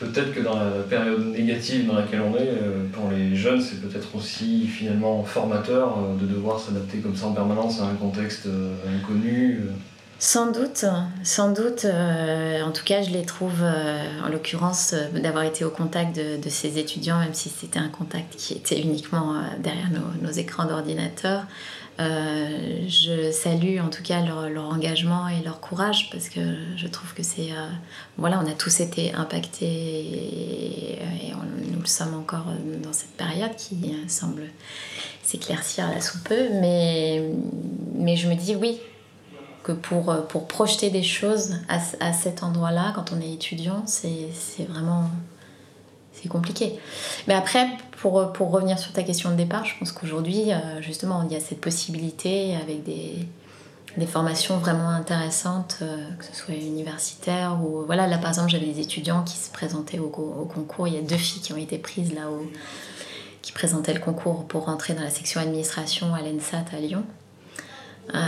Peut-être 0.00 0.34
que 0.34 0.40
dans 0.40 0.56
la 0.56 0.82
période 0.88 1.24
négative 1.26 1.86
dans 1.86 1.94
laquelle 1.94 2.20
on 2.20 2.36
est, 2.36 2.48
euh, 2.48 2.86
pour 2.92 3.10
les 3.10 3.34
jeunes, 3.34 3.60
c'est 3.60 3.80
peut-être 3.80 4.14
aussi 4.16 4.66
finalement 4.66 5.22
formateur 5.22 5.98
euh, 5.98 6.20
de 6.20 6.26
devoir 6.26 6.60
s'adapter 6.60 6.98
comme 6.98 7.16
ça 7.16 7.26
en 7.26 7.32
permanence 7.32 7.80
à 7.80 7.86
un 7.86 7.94
contexte 7.94 8.48
inconnu. 8.86 9.60
Sans 10.18 10.50
doute, 10.50 10.86
sans 11.24 11.52
doute. 11.52 11.84
Euh, 11.84 12.62
en 12.62 12.72
tout 12.72 12.84
cas, 12.84 13.02
je 13.02 13.10
les 13.10 13.26
trouve, 13.26 13.60
euh, 13.60 14.02
en 14.24 14.30
l'occurrence, 14.30 14.94
euh, 14.94 15.20
d'avoir 15.20 15.44
été 15.44 15.62
au 15.62 15.70
contact 15.70 16.16
de, 16.16 16.48
ces 16.48 16.78
étudiants, 16.78 17.18
même 17.18 17.34
si 17.34 17.50
c'était 17.50 17.78
un 17.78 17.88
contact 17.90 18.34
qui 18.36 18.54
était 18.54 18.80
uniquement 18.80 19.34
derrière 19.58 19.90
nos, 20.22 20.30
écrans 20.30 20.64
d'ordinateur. 20.64 21.44
je 21.98 23.30
salue 23.30 23.78
en 23.80 23.88
tout 23.88 24.02
cas 24.02 24.22
leur, 24.22 24.64
engagement 24.64 25.28
et 25.28 25.42
leur 25.44 25.60
courage 25.60 26.10
parce 26.10 26.28
que 26.28 26.40
je 26.76 26.86
trouve 26.88 27.12
que 27.14 27.22
c'est. 27.22 27.50
voilà, 28.16 28.40
on 28.42 28.50
a 28.50 28.54
tous 28.54 28.80
été 28.80 29.12
impactés 29.14 29.66
et, 29.66 30.98
nous 31.72 31.80
le 31.80 31.86
sommes 31.86 32.14
encore 32.14 32.46
dans 32.82 32.92
cette 32.92 33.16
période 33.16 33.54
qui 33.56 33.94
semble 34.08 34.44
s'éclaircir 35.22 35.88
là 35.88 36.00
sous 36.00 36.18
peu. 36.22 36.48
Mais, 36.60 37.22
mais 37.94 38.16
je 38.16 38.28
me 38.28 38.34
dis 38.34 38.56
oui, 38.56 38.80
que 39.66 39.72
pour, 39.72 40.10
euh, 40.10 40.20
pour 40.20 40.46
projeter 40.46 40.90
des 40.90 41.02
choses 41.02 41.56
à, 41.68 41.80
à 42.00 42.12
cet 42.12 42.44
endroit-là, 42.44 42.92
quand 42.94 43.12
on 43.12 43.20
est 43.20 43.32
étudiant, 43.32 43.82
c'est 43.86 44.30
vraiment 44.68 45.10
c'est 46.12 46.28
compliqué. 46.28 46.78
Mais 47.26 47.34
après, 47.34 47.66
pour, 48.00 48.32
pour, 48.32 48.50
revenir 48.50 48.78
sur 48.78 48.92
ta 48.92 49.02
question 49.02 49.30
de 49.30 49.34
départ, 49.34 49.64
je 49.64 49.74
pense 49.78 49.92
qu'aujourd'hui, 49.92 50.52
euh, 50.52 50.80
justement, 50.80 51.22
il 51.28 51.32
y 51.32 51.36
a 51.36 51.40
cette 51.40 51.60
possibilité 51.60 52.56
avec 52.56 52.84
des, 52.84 53.16
des 53.96 54.06
formations 54.06 54.56
vraiment 54.56 54.88
intéressantes, 54.88 55.78
euh, 55.82 55.96
que 56.16 56.24
ce 56.24 56.34
soit 56.34 56.54
universitaires 56.54 57.58
ou... 57.60 57.82
Voilà, 57.84 58.06
là, 58.06 58.18
par 58.18 58.30
exemple, 58.30 58.50
j'avais 58.50 58.66
des 58.66 58.80
étudiants 58.80 59.24
qui 59.24 59.36
se 59.36 59.50
présentaient 59.50 59.98
au, 59.98 60.06
au, 60.06 60.44
concours. 60.44 60.86
Il 60.86 60.94
y 60.94 60.98
a 60.98 61.02
deux 61.02 61.16
filles 61.16 61.42
qui 61.42 61.52
ont 61.52 61.58
été 61.58 61.76
prises 61.76 62.14
là 62.14 62.30
haut 62.30 62.46
qui 63.42 63.52
présentaient 63.52 63.94
le 63.94 64.00
concours 64.00 64.44
pour 64.46 64.64
rentrer 64.64 64.94
dans 64.94 65.02
la 65.02 65.10
section 65.10 65.40
administration 65.40 66.14
à 66.14 66.20
l'ENSAT 66.20 66.64
à 66.72 66.80
Lyon. 66.80 67.04
Euh, 68.14 68.18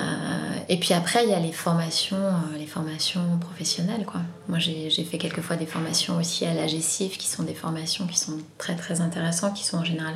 et 0.68 0.78
puis 0.78 0.92
après, 0.92 1.25
il 1.25 1.30
y 1.30 1.35
a 1.35 1.40
les 1.40 1.52
formations, 1.52 2.16
euh, 2.16 2.58
les 2.58 2.66
formations 2.66 3.38
professionnelles. 3.40 4.04
Quoi. 4.04 4.20
Moi, 4.49 4.58
j'ai 4.58 4.90
fait 4.90 5.18
quelquefois 5.18 5.56
des 5.56 5.66
formations 5.66 6.16
aussi 6.16 6.44
à 6.44 6.54
la 6.54 6.66
GESIF, 6.66 7.16
qui 7.18 7.28
sont 7.28 7.44
des 7.44 7.54
formations 7.54 8.06
qui 8.06 8.18
sont 8.18 8.38
très 8.58 8.76
très 8.76 9.00
intéressantes, 9.00 9.54
qui 9.54 9.64
sont 9.64 9.78
en 9.78 9.85
général 9.85 10.14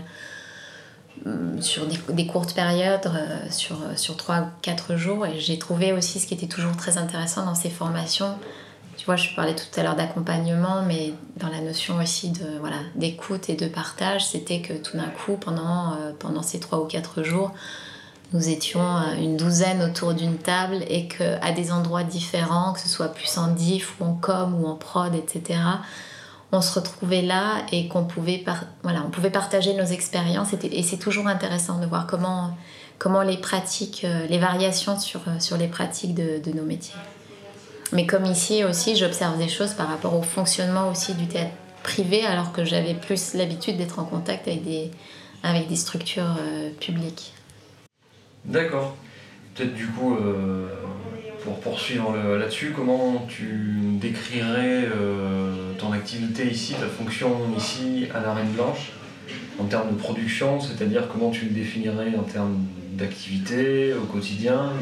mm, 1.25 1.61
sur 1.61 1.87
des, 1.87 2.27
courtes 2.27 2.55
périodes, 2.55 3.07
euh, 3.07 3.39
sur, 3.51 3.79
sur 3.97 4.17
3-4 4.17 4.97
jours. 4.97 5.27
Et 5.27 5.39
j'ai 5.39 5.59
trouvé 5.59 5.93
aussi 5.93 6.19
ce 6.19 6.27
qui 6.27 6.35
était 6.35 6.49
toujours 6.49 6.77
très 6.77 6.99
intéressant 6.99 7.45
dans 7.45 7.55
ces 7.55 7.71
formations. 7.71 8.35
Tu 8.97 9.07
vois, 9.07 9.17
je 9.17 9.35
parlais 9.35 9.55
tout 9.55 9.81
à 9.81 9.83
l'heure 9.83 9.97
d'accompagnement, 9.97 10.83
mais 10.83 11.15
dans 11.37 11.49
la 11.49 11.61
notion 11.61 11.97
aussi 11.97 12.31
de 12.31 12.59
voilà 12.61 12.77
d'écoute 12.95 13.49
et 13.49 13.55
de 13.55 13.67
partage, 13.67 14.27
c'était 14.27 14.61
que 14.61 14.75
tout 14.75 14.99
d'un 14.99 15.09
coup, 15.09 15.37
pendant, 15.37 15.97
pendant 16.19 16.43
ces 16.43 16.61
3 16.61 16.79
ou 16.81 16.85
4 16.85 17.23
jours, 17.23 17.53
nous 18.33 18.49
étions 18.49 18.97
euh, 18.97 19.15
une 19.19 19.37
douzaine 19.37 19.83
autour 19.83 20.15
d'une 20.15 20.37
table 20.37 20.79
et 20.89 21.07
qu'à 21.09 21.53
des 21.53 21.73
endroits 21.73 22.05
différents, 22.05 22.73
que 22.73 22.81
ce 22.81 22.89
soit 22.89 23.09
plus 23.09 23.37
en 23.39 23.49
diff 23.49 23.95
ou 24.01 24.05
en 24.05 24.15
com 24.15 24.55
ou 24.61 24.67
en 24.67 24.77
prod, 24.77 25.15
etc., 25.15 25.61
on 26.55 26.61
se 26.61 26.79
retrouvait 26.79 27.23
là 27.23 27.65
et 27.73 27.89
qu'on 27.89 28.05
pouvait, 28.05 28.45
voilà, 28.83 29.03
on 29.07 29.11
pouvait 29.11 29.31
partager 29.31 29.73
nos 29.75 29.87
expériences. 29.87 30.49
Et 30.53 30.83
c'est 30.83 30.99
toujours 30.99 31.27
intéressant 31.27 31.79
de 31.79 31.87
voir 31.87 32.07
comment, 32.07 32.55
comment 32.99 33.23
les 33.23 33.39
pratiques, 33.39 34.05
euh, 34.05 34.27
les 34.27 34.39
variations 34.39 34.99
sur, 34.99 35.21
euh, 35.29 35.41
sur 35.41 35.57
les 35.57 35.69
pratiques 35.69 36.15
de, 36.15 36.43
de 36.45 36.55
nos 36.55 36.65
métiers. 36.65 37.01
Mais 37.93 38.07
comme 38.07 38.27
ici 38.27 38.65
aussi, 38.65 38.97
j'observe 38.97 39.39
des 39.39 39.49
choses 39.49 39.73
par 39.73 39.89
rapport 39.89 40.15
au 40.15 40.23
fonctionnement 40.23 40.91
aussi 40.91 41.15
du 41.15 41.27
théâtre 41.27 41.53
privé, 41.83 42.25
alors 42.25 42.53
que 42.53 42.65
j'avais 42.65 42.95
plus 42.95 43.35
l'habitude 43.35 43.79
d'être 43.79 43.99
en 43.99 44.05
contact 44.05 44.47
avec 44.47 44.63
des, 44.63 44.91
avec 45.43 45.69
des 45.69 45.77
structures 45.77 46.37
publiques. 46.81 47.33
D'accord. 48.45 48.97
Peut-être 49.55 49.75
du 49.75 49.87
coup, 49.87 50.17
euh, 50.17 50.67
pour 51.45 51.61
poursuivre 51.61 52.17
là-dessus, 52.17 52.73
comment 52.75 53.27
tu 53.29 53.99
décrirais 54.01 54.85
euh, 54.85 55.73
ton 55.79 55.93
activité 55.93 56.49
ici, 56.49 56.75
ta 56.75 56.87
fonction 56.87 57.31
ici 57.57 58.09
à 58.15 58.21
la 58.21 58.35
Blanche, 58.43 58.93
en 59.61 59.65
termes 59.65 59.91
de 59.91 59.97
production, 59.97 60.61
c'est-à-dire 60.61 61.09
comment 61.13 61.31
tu 61.31 61.45
le 61.45 61.51
définirais 61.51 62.13
en 62.19 62.23
termes 62.23 62.65
d'activité 62.93 63.95
au 63.95 64.07
quotidien, 64.07 64.73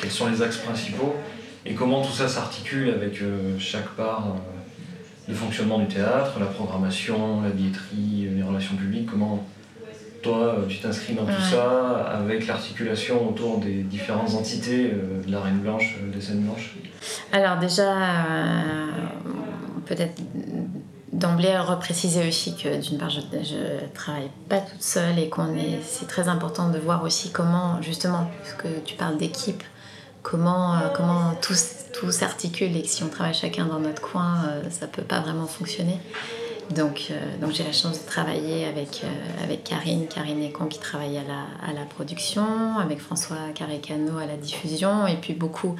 quels 0.00 0.10
sont 0.10 0.28
les 0.28 0.40
axes 0.42 0.58
principaux, 0.58 1.14
et 1.66 1.74
comment 1.74 2.02
tout 2.02 2.12
ça 2.12 2.28
s'articule 2.28 2.90
avec 2.90 3.20
euh, 3.20 3.58
chaque 3.58 3.88
part 3.90 4.36
de 5.28 5.34
fonctionnement 5.34 5.78
du 5.78 5.86
théâtre, 5.86 6.38
la 6.40 6.46
programmation, 6.46 7.42
la 7.42 7.50
billetterie, 7.50 8.28
les 8.34 8.42
relations 8.42 8.74
publiques, 8.74 9.06
comment 9.10 9.46
toi, 10.22 10.54
toi, 10.56 10.64
tu 10.68 10.78
t'inscris 10.78 11.14
dans 11.14 11.26
tout 11.26 11.42
ça 11.50 12.06
avec 12.06 12.46
l'articulation 12.46 13.28
autour 13.28 13.58
des 13.58 13.82
différentes 13.82 14.34
entités 14.34 14.90
de 14.90 15.30
la 15.30 15.40
Reine 15.40 15.58
Blanche, 15.58 15.98
des 16.12 16.20
Scènes 16.20 16.40
Blanches 16.40 16.74
Alors 17.32 17.58
déjà, 17.58 17.94
peut-être 19.86 20.20
d'emblée 21.12 21.56
repréciser 21.58 22.26
aussi 22.26 22.56
que 22.56 22.80
d'une 22.80 22.98
part 22.98 23.10
je 23.10 23.20
ne 23.20 23.86
travaille 23.94 24.30
pas 24.48 24.60
toute 24.60 24.82
seule 24.82 25.18
et 25.18 25.28
qu'on 25.28 25.54
est 25.56 25.78
c'est 25.82 26.08
très 26.08 26.28
important 26.28 26.70
de 26.70 26.78
voir 26.78 27.04
aussi 27.04 27.30
comment 27.30 27.80
justement 27.82 28.30
puisque 28.42 28.84
tu 28.84 28.94
parles 28.96 29.18
d'équipe 29.18 29.62
comment, 30.22 30.74
euh, 30.74 30.88
comment 30.94 31.34
tout, 31.42 31.54
tout 31.92 32.10
s'articule 32.10 32.74
et 32.76 32.82
que 32.82 32.88
si 32.88 33.02
on 33.02 33.08
travaille 33.08 33.34
chacun 33.34 33.66
dans 33.66 33.78
notre 33.78 34.00
coin 34.00 34.36
euh, 34.46 34.62
ça 34.70 34.86
peut 34.86 35.02
pas 35.02 35.20
vraiment 35.20 35.46
fonctionner 35.46 35.98
donc, 36.74 37.08
euh, 37.10 37.38
donc 37.40 37.52
j'ai 37.52 37.64
la 37.64 37.72
chance 37.72 38.02
de 38.02 38.06
travailler 38.06 38.66
avec, 38.66 39.02
avec 39.42 39.64
Karine, 39.64 40.06
Karine 40.08 40.44
Econ 40.48 40.66
qui 40.66 40.78
travaille 40.78 41.16
à 41.18 41.22
la, 41.22 41.68
à 41.68 41.72
la 41.72 41.84
production, 41.84 42.78
avec 42.78 43.00
François 43.00 43.50
Carricano 43.54 44.18
à 44.18 44.26
la 44.26 44.36
diffusion, 44.36 45.06
et 45.06 45.16
puis 45.16 45.34
beaucoup 45.34 45.76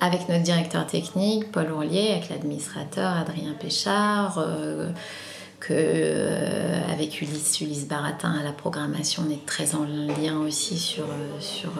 avec 0.00 0.28
notre 0.28 0.42
directeur 0.42 0.86
technique, 0.86 1.52
Paul 1.52 1.70
Ourlier, 1.70 2.12
avec 2.12 2.30
l'administrateur 2.30 3.12
Adrien 3.12 3.52
Péchard, 3.52 4.38
euh, 4.38 4.90
que, 5.60 5.74
euh, 5.74 6.80
avec 6.90 7.20
Ulysse, 7.20 7.60
Ulysse 7.60 7.86
Baratin 7.86 8.32
à 8.32 8.42
la 8.42 8.52
programmation, 8.52 9.24
on 9.28 9.30
est 9.30 9.44
très 9.44 9.74
en 9.74 9.84
lien 9.84 10.38
aussi 10.38 10.78
sur, 10.78 11.04
euh, 11.04 11.40
sur 11.40 11.70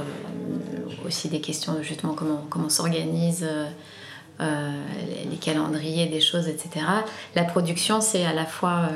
aussi 1.06 1.28
des 1.28 1.40
questions 1.40 1.75
de 1.75 1.82
justement 1.82 2.12
comment, 2.12 2.44
comment 2.50 2.68
s'organise. 2.68 3.46
Les 4.40 5.37
calendriers 5.37 6.06
des 6.06 6.20
choses, 6.20 6.49
etc. 6.49 6.87
La 7.35 7.44
production, 7.44 8.00
c'est 8.00 8.25
à 8.25 8.32
la 8.32 8.47
fois 8.47 8.88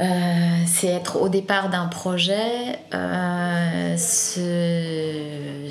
euh, 0.00 0.04
c'est 0.66 0.86
être 0.86 1.20
au 1.20 1.28
départ 1.28 1.70
d'un 1.70 1.86
projet, 1.86 2.78
euh, 2.94 3.96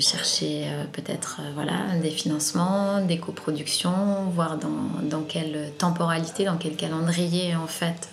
chercher 0.00 0.64
euh, 0.66 0.84
peut-être 0.92 1.40
voilà, 1.54 1.94
des 2.02 2.10
financements, 2.10 3.00
des 3.00 3.16
coproductions, 3.16 4.26
voir 4.34 4.58
dans, 4.58 5.00
dans, 5.02 5.22
quelle 5.22 5.72
temporalité, 5.78 6.44
dans 6.44 6.58
quel 6.58 6.76
calendrier 6.76 7.56
en 7.56 7.66
fait 7.66 8.10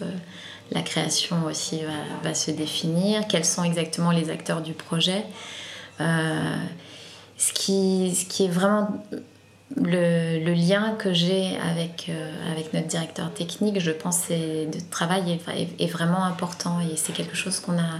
la 0.71 0.81
création 0.81 1.43
aussi 1.45 1.81
va, 1.81 2.29
va, 2.29 2.33
se 2.33 2.49
définir, 2.49 3.27
quels 3.27 3.43
sont 3.43 3.65
exactement 3.65 4.11
les 4.11 4.29
acteurs 4.29 4.61
du 4.61 4.71
projet. 4.71 5.25
ce, 5.99 7.53
qui, 7.53 8.15
ce 8.15 8.25
qui 8.25 8.45
est 8.45 8.49
vraiment 8.49 9.03
le, 9.75 10.53
lien 10.53 10.95
que 10.97 11.13
j'ai 11.13 11.57
avec, 11.57 12.07
euh, 12.09 12.51
avec 12.51 12.73
notre 12.73 12.87
directeur 12.87 13.33
technique, 13.33 13.79
je 13.79 13.91
pense, 13.91 14.29
de 14.29 14.89
travail 14.91 15.39
est, 15.79 15.87
vraiment 15.87 16.23
important 16.23 16.79
et 16.79 16.95
c'est 16.95 17.13
quelque 17.13 17.35
chose 17.35 17.59
qu'on 17.59 17.77
a 17.77 17.99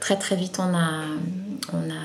très 0.00 0.16
très 0.16 0.36
vite, 0.36 0.58
on 0.58 0.74
a, 0.74 1.02
on 1.72 1.90
a, 1.90 2.02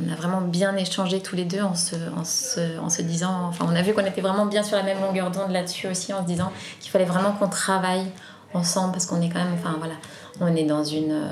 on 0.00 0.12
a 0.12 0.16
vraiment 0.16 0.40
bien 0.40 0.76
échangé 0.76 1.20
tous 1.20 1.36
les 1.36 1.44
deux 1.44 1.62
en 1.62 1.74
se, 1.74 1.96
en 2.16 2.24
se, 2.24 2.78
en 2.78 2.90
se 2.90 3.02
disant, 3.02 3.46
enfin 3.48 3.64
on 3.68 3.74
a 3.74 3.82
vu 3.82 3.94
qu'on 3.94 4.04
était 4.04 4.20
vraiment 4.20 4.46
bien 4.46 4.62
sur 4.62 4.76
la 4.76 4.82
même 4.82 5.00
longueur 5.00 5.30
d'onde 5.30 5.50
là-dessus 5.50 5.86
aussi 5.88 6.12
en 6.12 6.22
se 6.22 6.26
disant 6.26 6.52
qu'il 6.80 6.90
fallait 6.90 7.04
vraiment 7.04 7.32
qu'on 7.32 7.48
travaille 7.48 8.06
ensemble 8.54 8.92
parce 8.92 9.06
qu'on 9.06 9.20
est 9.20 9.28
quand 9.28 9.42
même, 9.42 9.54
enfin 9.54 9.76
voilà, 9.78 9.94
on 10.40 10.54
est 10.54 10.64
dans 10.64 10.84
une, 10.84 11.28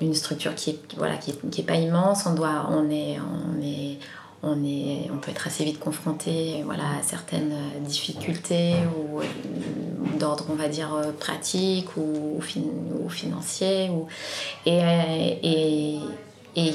une 0.00 0.14
structure 0.14 0.54
qui 0.54 0.70
est, 0.70 0.80
voilà, 0.96 1.16
qui 1.16 1.30
est, 1.30 1.50
qui 1.50 1.62
est 1.62 1.64
pas 1.64 1.76
immense, 1.76 2.26
on, 2.26 2.34
doit, 2.34 2.68
est... 2.90 3.18
On 3.18 3.62
est 3.62 3.98
on, 4.42 4.64
est, 4.64 5.10
on 5.12 5.18
peut 5.18 5.30
être 5.30 5.46
assez 5.46 5.64
vite 5.64 5.78
confronté 5.78 6.62
voilà, 6.64 6.84
à 6.98 7.02
certaines 7.02 7.54
difficultés 7.80 8.74
ou, 8.96 9.20
d'ordre, 10.18 10.46
on 10.50 10.54
va 10.54 10.68
dire, 10.68 10.90
pratique 11.18 11.96
ou, 11.96 12.38
ou 12.38 13.08
financier. 13.08 13.90
Ou, 13.90 14.06
et, 14.66 15.98
et, 16.56 16.74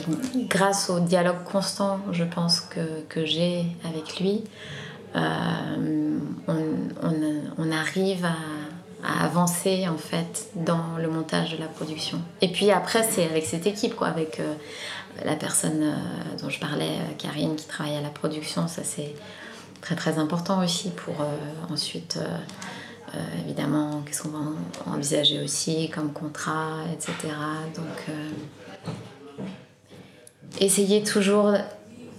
grâce 0.50 0.90
au 0.90 1.00
dialogue 1.00 1.44
constant, 1.44 2.00
je 2.12 2.24
pense, 2.24 2.62
que, 2.62 3.02
que 3.10 3.26
j'ai 3.26 3.66
avec 3.84 4.20
lui, 4.20 4.44
euh, 5.16 6.20
on, 6.48 6.56
on, 7.58 7.72
arrive 7.72 8.26
à, 8.26 8.36
avancer 9.06 9.88
en 9.88 9.98
fait 9.98 10.50
dans 10.56 10.98
le 10.98 11.10
montage 11.10 11.52
de 11.52 11.58
la 11.58 11.68
production. 11.68 12.22
Et 12.42 12.52
puis 12.52 12.72
après, 12.72 13.04
c'est 13.04 13.26
avec 13.26 13.46
cette 13.46 13.68
équipe, 13.68 13.96
quoi, 13.96 14.08
avec, 14.08 14.40
euh, 14.40 14.54
la 15.24 15.36
personne 15.36 15.82
euh, 15.82 15.96
dont 16.42 16.50
je 16.50 16.60
parlais, 16.60 16.90
euh, 16.90 17.14
Karine, 17.18 17.56
qui 17.56 17.68
travaille 17.68 17.96
à 17.96 18.02
la 18.02 18.10
production, 18.10 18.68
ça 18.68 18.84
c'est 18.84 19.14
très 19.82 19.96
très 19.96 20.18
important 20.18 20.64
aussi 20.64 20.90
pour 20.90 21.14
ensuite, 21.70 22.18
évidemment, 23.46 24.02
qu'est-ce 24.04 24.24
qu'on 24.24 24.30
va 24.30 24.40
envisager 24.88 25.44
aussi 25.44 25.92
comme 25.94 26.12
contrat, 26.12 26.78
etc. 26.92 27.14
Donc, 27.76 28.16
essayer 30.60 31.04
toujours 31.04 31.54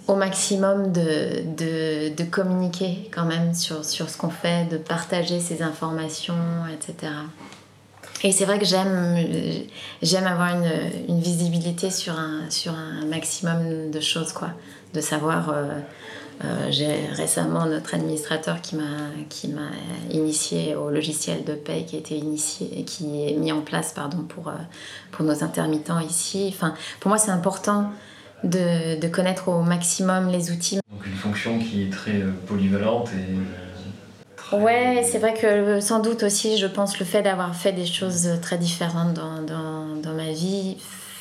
au 0.07 0.15
maximum 0.15 0.93
de, 0.93 1.43
de, 1.57 2.15
de, 2.15 2.25
communiquer 2.25 3.11
quand 3.13 3.25
même 3.25 3.55
sur, 3.55 3.85
sur 3.85 4.09
ce 4.09 4.17
qu'on 4.17 4.31
fait, 4.31 4.69
de 4.71 4.77
partager 4.77 5.41
ces 5.41 5.63
informations, 5.63 6.35
etc. 6.73 7.13
Et 8.23 8.33
c'est 8.33 8.45
vrai 8.45 8.59
que 8.59 8.65
j'aime, 8.65 9.17
j'aime 10.03 10.27
avoir 10.27 10.55
une, 10.55 10.71
une, 11.09 11.21
visibilité 11.21 11.91
sur 11.91 12.19
un, 12.19 12.49
sur 12.51 12.73
un 12.73 13.05
maximum 13.07 13.91
de 13.91 14.01
choses, 14.01 14.33
quoi. 14.33 14.51
De 14.95 15.01
savoir. 15.01 15.51
Euh, 15.51 15.81
euh, 16.45 16.67
j'ai 16.71 17.07
récemment 17.13 17.65
notre 17.65 17.95
administrateur 17.95 18.61
qui 18.61 18.77
m'a, 18.77 18.83
qui 19.31 19.49
m'a 19.49 19.71
initié 20.11 20.75
au 20.75 20.91
logiciel 20.91 21.45
de 21.45 21.55
paie 21.55 21.85
qui 21.85 21.97
a 21.97 21.99
été 21.99 22.15
initié, 22.17 22.85
qui 22.85 23.27
est 23.27 23.33
mis 23.33 23.53
en 23.53 23.63
place 23.63 23.93
pardon, 23.95 24.19
pour, 24.19 24.49
euh, 24.49 24.53
pour 25.13 25.25
nos 25.25 25.43
intermittents 25.43 25.99
ici. 25.99 26.53
Enfin, 26.53 26.75
pour 27.01 27.09
moi, 27.09 27.17
c'est 27.17 27.31
important 27.31 27.91
de, 28.47 29.01
de 29.01 29.09
connaître 29.09 29.49
au 29.49 29.63
maximum 29.63 30.31
les 30.31 30.51
outils. 30.51 30.81
Donc 30.91 31.07
une 31.07 31.15
fonction 31.15 31.59
qui 31.59 31.85
est 31.85 31.91
très 31.91 32.23
polyvalente 32.47 33.11
et 33.13 33.35
Ouais, 34.53 35.03
c'est 35.05 35.19
vrai 35.19 35.35
que 35.35 35.81
sans 35.81 35.99
doute 35.99 36.23
aussi, 36.23 36.57
je 36.57 36.69
pense, 36.69 37.01
le 37.01 37.05
fait 37.05 37.21
d'avoir 37.23 37.57
fait 37.57 37.73
des 37.73 37.85
choses 37.85 38.29
très 38.41 38.59
différentes 38.59 39.13
dans, 39.13 39.43
dans, 39.43 39.97
dans 39.97 40.15
ma 40.15 40.31
vie 40.31 40.77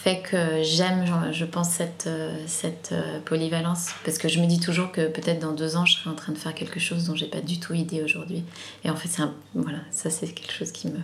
fait 0.05 0.19
que 0.19 0.61
j'aime, 0.61 1.03
je 1.31 1.45
pense, 1.45 1.69
cette, 1.69 2.07
cette 2.45 2.89
euh, 2.91 3.19
polyvalence. 3.25 3.87
Parce 4.03 4.19
que 4.19 4.27
je 4.27 4.39
me 4.39 4.45
dis 4.45 4.59
toujours 4.59 4.91
que 4.91 5.07
peut-être 5.07 5.39
dans 5.39 5.53
deux 5.53 5.77
ans, 5.77 5.85
je 5.85 5.97
serai 5.97 6.11
en 6.11 6.13
train 6.13 6.31
de 6.31 6.37
faire 6.37 6.53
quelque 6.53 6.79
chose 6.79 7.05
dont 7.05 7.15
j'ai 7.15 7.25
pas 7.25 7.41
du 7.41 7.59
tout 7.59 7.73
idée 7.73 8.03
aujourd'hui. 8.03 8.43
Et 8.83 8.91
en 8.91 8.95
fait, 8.95 9.07
c'est 9.07 9.23
voilà, 9.55 9.79
ça, 9.89 10.11
c'est 10.11 10.27
quelque 10.27 10.53
chose 10.53 10.71
qui 10.71 10.89
me, 10.89 10.99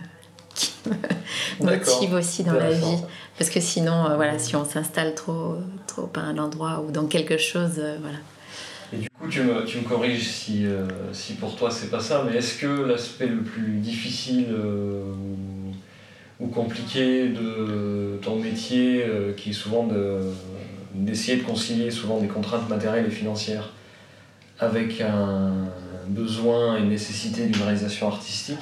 qui 0.54 0.72
me 1.60 1.66
motive 1.66 2.14
aussi 2.14 2.44
dans 2.44 2.54
la 2.54 2.72
vie. 2.72 2.98
Parce 3.38 3.50
que 3.50 3.60
sinon, 3.60 4.06
euh, 4.06 4.16
voilà, 4.16 4.38
si 4.38 4.56
on 4.56 4.64
s'installe 4.64 5.14
trop, 5.14 5.56
trop 5.86 6.10
à 6.14 6.20
un 6.20 6.38
endroit 6.38 6.84
ou 6.86 6.90
dans 6.90 7.06
quelque 7.06 7.38
chose, 7.38 7.78
euh, 7.78 7.96
voilà. 8.00 8.18
Et 8.92 8.98
du 8.98 9.08
coup, 9.08 9.28
tu 9.28 9.42
me, 9.42 9.64
tu 9.64 9.78
me 9.78 9.82
corriges 9.84 10.28
si, 10.28 10.66
euh, 10.66 10.86
si 11.12 11.34
pour 11.34 11.56
toi 11.56 11.70
c'est 11.70 11.90
pas 11.90 12.00
ça, 12.00 12.24
mais 12.28 12.36
est-ce 12.36 12.58
que 12.58 12.66
l'aspect 12.66 13.26
le 13.26 13.40
plus 13.40 13.78
difficile 13.78 14.48
ou, 16.40 16.46
compliqué 16.48 17.28
de 17.28 18.18
ton 18.20 18.36
métier, 18.36 19.06
qui 19.38 19.50
est 19.50 19.54
souvent 19.54 19.88
d'essayer 20.94 21.38
de, 21.38 21.44
concilier 21.44 21.90
souvent 21.90 22.18
des 22.18 22.26
contraintes 22.26 22.68
matérielles 22.68 23.06
et 23.06 23.10
financières 23.10 23.70
avec 24.58 25.00
un 25.00 25.52
besoin 26.08 26.76
et 26.76 26.80
une 26.80 26.90
nécessité 26.90 27.46
d'une 27.46 27.62
réalisation 27.62 28.08
artistique, 28.08 28.58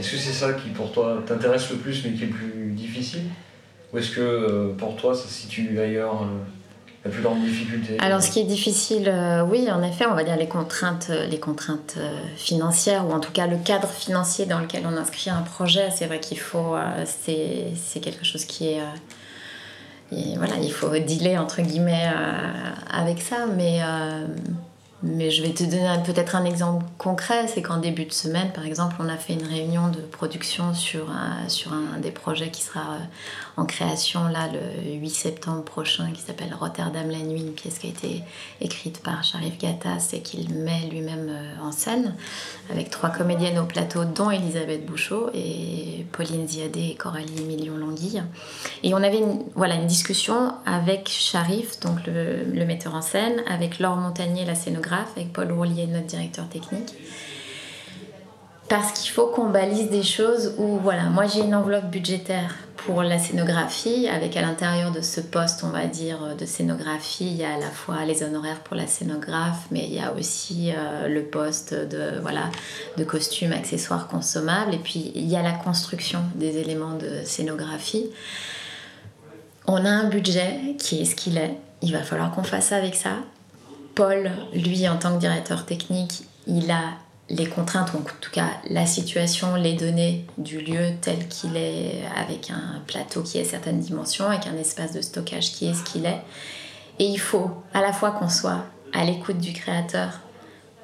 est-ce 0.00 0.12
que 0.12 0.16
c'est 0.16 0.32
ça 0.32 0.52
qui 0.54 0.70
pour 0.70 0.92
toi 0.92 1.22
t'intéresse 1.26 1.70
le 1.70 1.76
plus 1.76 2.04
mais 2.04 2.12
qui 2.12 2.24
est 2.24 2.26
le 2.26 2.32
plus 2.32 2.72
difficile 2.72 3.24
Ou 3.92 3.98
est-ce 3.98 4.10
que 4.10 4.72
pour 4.78 4.96
toi 4.96 5.14
ça 5.14 5.28
situe 5.28 5.78
ailleurs 5.78 6.26
la 7.04 7.10
plus 7.10 7.22
grande 7.22 7.40
difficulté 7.40 7.96
Alors, 7.98 8.20
ce 8.20 8.30
qui 8.30 8.40
est 8.40 8.44
difficile, 8.44 9.08
euh, 9.08 9.42
oui, 9.42 9.70
en 9.70 9.82
effet, 9.82 10.04
on 10.06 10.14
va 10.14 10.22
dire 10.22 10.36
les 10.36 10.48
contraintes, 10.48 11.06
euh, 11.08 11.26
les 11.26 11.40
contraintes 11.40 11.94
euh, 11.96 12.10
financières, 12.36 13.06
ou 13.06 13.12
en 13.12 13.20
tout 13.20 13.32
cas 13.32 13.46
le 13.46 13.56
cadre 13.56 13.88
financier 13.88 14.44
dans 14.44 14.58
lequel 14.58 14.82
on 14.86 14.96
inscrit 14.96 15.30
un 15.30 15.40
projet. 15.40 15.90
C'est 15.90 16.06
vrai 16.06 16.20
qu'il 16.20 16.38
faut, 16.38 16.76
c'est 17.06 18.00
quelque 18.00 18.24
chose 18.24 18.44
qui 18.44 18.68
est, 18.68 18.80
voilà, 20.36 20.56
il 20.62 20.72
faut 20.72 20.90
dealer 20.90 21.38
entre 21.38 21.62
guillemets 21.62 22.10
avec 22.90 23.22
ça, 23.22 23.46
mais 23.46 23.80
mais 25.02 25.30
je 25.30 25.42
vais 25.42 25.52
te 25.52 25.64
donner 25.64 25.96
peut-être 26.04 26.36
un 26.36 26.44
exemple 26.44 26.84
concret, 26.98 27.46
c'est 27.48 27.62
qu'en 27.62 27.78
début 27.78 28.04
de 28.04 28.12
semaine, 28.12 28.52
par 28.52 28.66
exemple, 28.66 28.96
on 28.98 29.08
a 29.08 29.16
fait 29.16 29.32
une 29.32 29.46
réunion 29.46 29.88
de 29.88 30.00
production 30.00 30.74
sur 30.74 31.10
un, 31.10 31.98
des 32.00 32.10
projets 32.10 32.50
qui 32.50 32.62
sera 32.62 32.80
euh, 32.80 32.98
en 33.60 33.66
création 33.66 34.26
là 34.28 34.48
le 34.50 34.94
8 34.98 35.10
septembre 35.10 35.62
prochain, 35.62 36.10
qui 36.12 36.22
s'appelle 36.22 36.54
Rotterdam 36.58 37.10
la 37.10 37.18
nuit, 37.18 37.40
une 37.40 37.52
pièce 37.52 37.78
qui 37.78 37.88
a 37.88 37.90
été 37.90 38.22
écrite 38.62 39.02
par 39.02 39.22
Sharif 39.22 39.58
Gattas 39.58 40.10
et 40.14 40.22
qu'il 40.22 40.54
met 40.54 40.88
lui-même 40.90 41.28
euh, 41.28 41.62
en 41.62 41.70
scène, 41.70 42.14
avec 42.70 42.88
trois 42.88 43.10
comédiennes 43.10 43.58
au 43.58 43.66
plateau, 43.66 44.04
dont 44.04 44.30
Elisabeth 44.30 44.86
Bouchot 44.86 45.28
et 45.34 46.06
Pauline 46.12 46.48
Ziadé 46.48 46.90
et 46.92 46.94
Coralie 46.94 47.42
Million-Languille. 47.42 48.22
Et 48.82 48.94
on 48.94 49.02
avait 49.02 49.18
une, 49.18 49.42
voilà, 49.54 49.74
une 49.74 49.86
discussion 49.86 50.54
avec 50.64 51.08
Sharif, 51.08 51.80
donc 51.80 52.06
le, 52.06 52.44
le 52.44 52.64
metteur 52.64 52.94
en 52.94 53.02
scène, 53.02 53.42
avec 53.46 53.78
Laure 53.78 53.96
Montagnier, 53.96 54.46
la 54.46 54.54
scénographe 54.54 55.10
avec 55.16 55.34
Paul 55.34 55.52
Roulier, 55.52 55.86
notre 55.86 56.06
directeur 56.06 56.48
technique. 56.48 56.94
Parce 58.70 58.92
qu'il 58.92 59.10
faut 59.10 59.26
qu'on 59.26 59.50
balise 59.50 59.90
des 59.90 60.04
choses 60.04 60.54
où, 60.56 60.78
voilà, 60.78 61.06
moi 61.10 61.26
j'ai 61.26 61.40
une 61.40 61.56
enveloppe 61.56 61.86
budgétaire 61.86 62.54
pour 62.76 63.02
la 63.02 63.18
scénographie, 63.18 64.06
avec 64.06 64.36
à 64.36 64.42
l'intérieur 64.42 64.92
de 64.92 65.00
ce 65.00 65.20
poste, 65.20 65.64
on 65.64 65.70
va 65.70 65.86
dire, 65.86 66.36
de 66.38 66.46
scénographie, 66.46 67.26
il 67.26 67.36
y 67.36 67.44
a 67.44 67.54
à 67.54 67.58
la 67.58 67.68
fois 67.68 68.04
les 68.04 68.22
honoraires 68.22 68.60
pour 68.60 68.76
la 68.76 68.86
scénographe, 68.86 69.66
mais 69.72 69.88
il 69.88 69.94
y 69.94 69.98
a 69.98 70.12
aussi 70.12 70.70
euh, 70.70 71.08
le 71.08 71.24
poste 71.24 71.74
de, 71.74 72.20
voilà, 72.22 72.44
de 72.96 73.02
costumes, 73.02 73.50
accessoires 73.50 74.06
consommables, 74.06 74.72
et 74.72 74.78
puis 74.78 75.10
il 75.16 75.26
y 75.26 75.34
a 75.34 75.42
la 75.42 75.52
construction 75.52 76.20
des 76.36 76.58
éléments 76.58 76.94
de 76.94 77.24
scénographie. 77.24 78.06
On 79.66 79.84
a 79.84 79.90
un 79.90 80.08
budget 80.08 80.76
qui 80.78 81.02
est 81.02 81.06
ce 81.06 81.16
qu'il 81.16 81.38
est, 81.38 81.56
il 81.82 81.92
va 81.92 82.04
falloir 82.04 82.30
qu'on 82.30 82.44
fasse 82.44 82.70
avec 82.70 82.94
ça. 82.94 83.16
Paul, 83.96 84.30
lui, 84.54 84.88
en 84.88 84.96
tant 84.96 85.16
que 85.16 85.20
directeur 85.20 85.66
technique, 85.66 86.22
il 86.46 86.70
a 86.70 86.84
les 87.30 87.46
contraintes, 87.46 87.94
en 87.94 88.00
tout 88.20 88.30
cas 88.32 88.48
la 88.68 88.86
situation, 88.86 89.54
les 89.54 89.74
données 89.74 90.26
du 90.36 90.60
lieu 90.60 90.90
tel 91.00 91.28
qu'il 91.28 91.56
est, 91.56 92.02
avec 92.16 92.50
un 92.50 92.82
plateau 92.86 93.22
qui 93.22 93.38
ait 93.38 93.44
certaines 93.44 93.78
dimensions, 93.78 94.26
avec 94.26 94.46
un 94.46 94.56
espace 94.56 94.92
de 94.92 95.00
stockage 95.00 95.52
qui 95.52 95.66
est 95.66 95.74
ce 95.74 95.84
qu'il 95.84 96.06
est. 96.06 96.20
Et 96.98 97.04
il 97.04 97.18
faut 97.18 97.50
à 97.72 97.80
la 97.80 97.92
fois 97.92 98.10
qu'on 98.10 98.28
soit 98.28 98.64
à 98.92 99.04
l'écoute 99.04 99.38
du 99.38 99.52
créateur, 99.52 100.20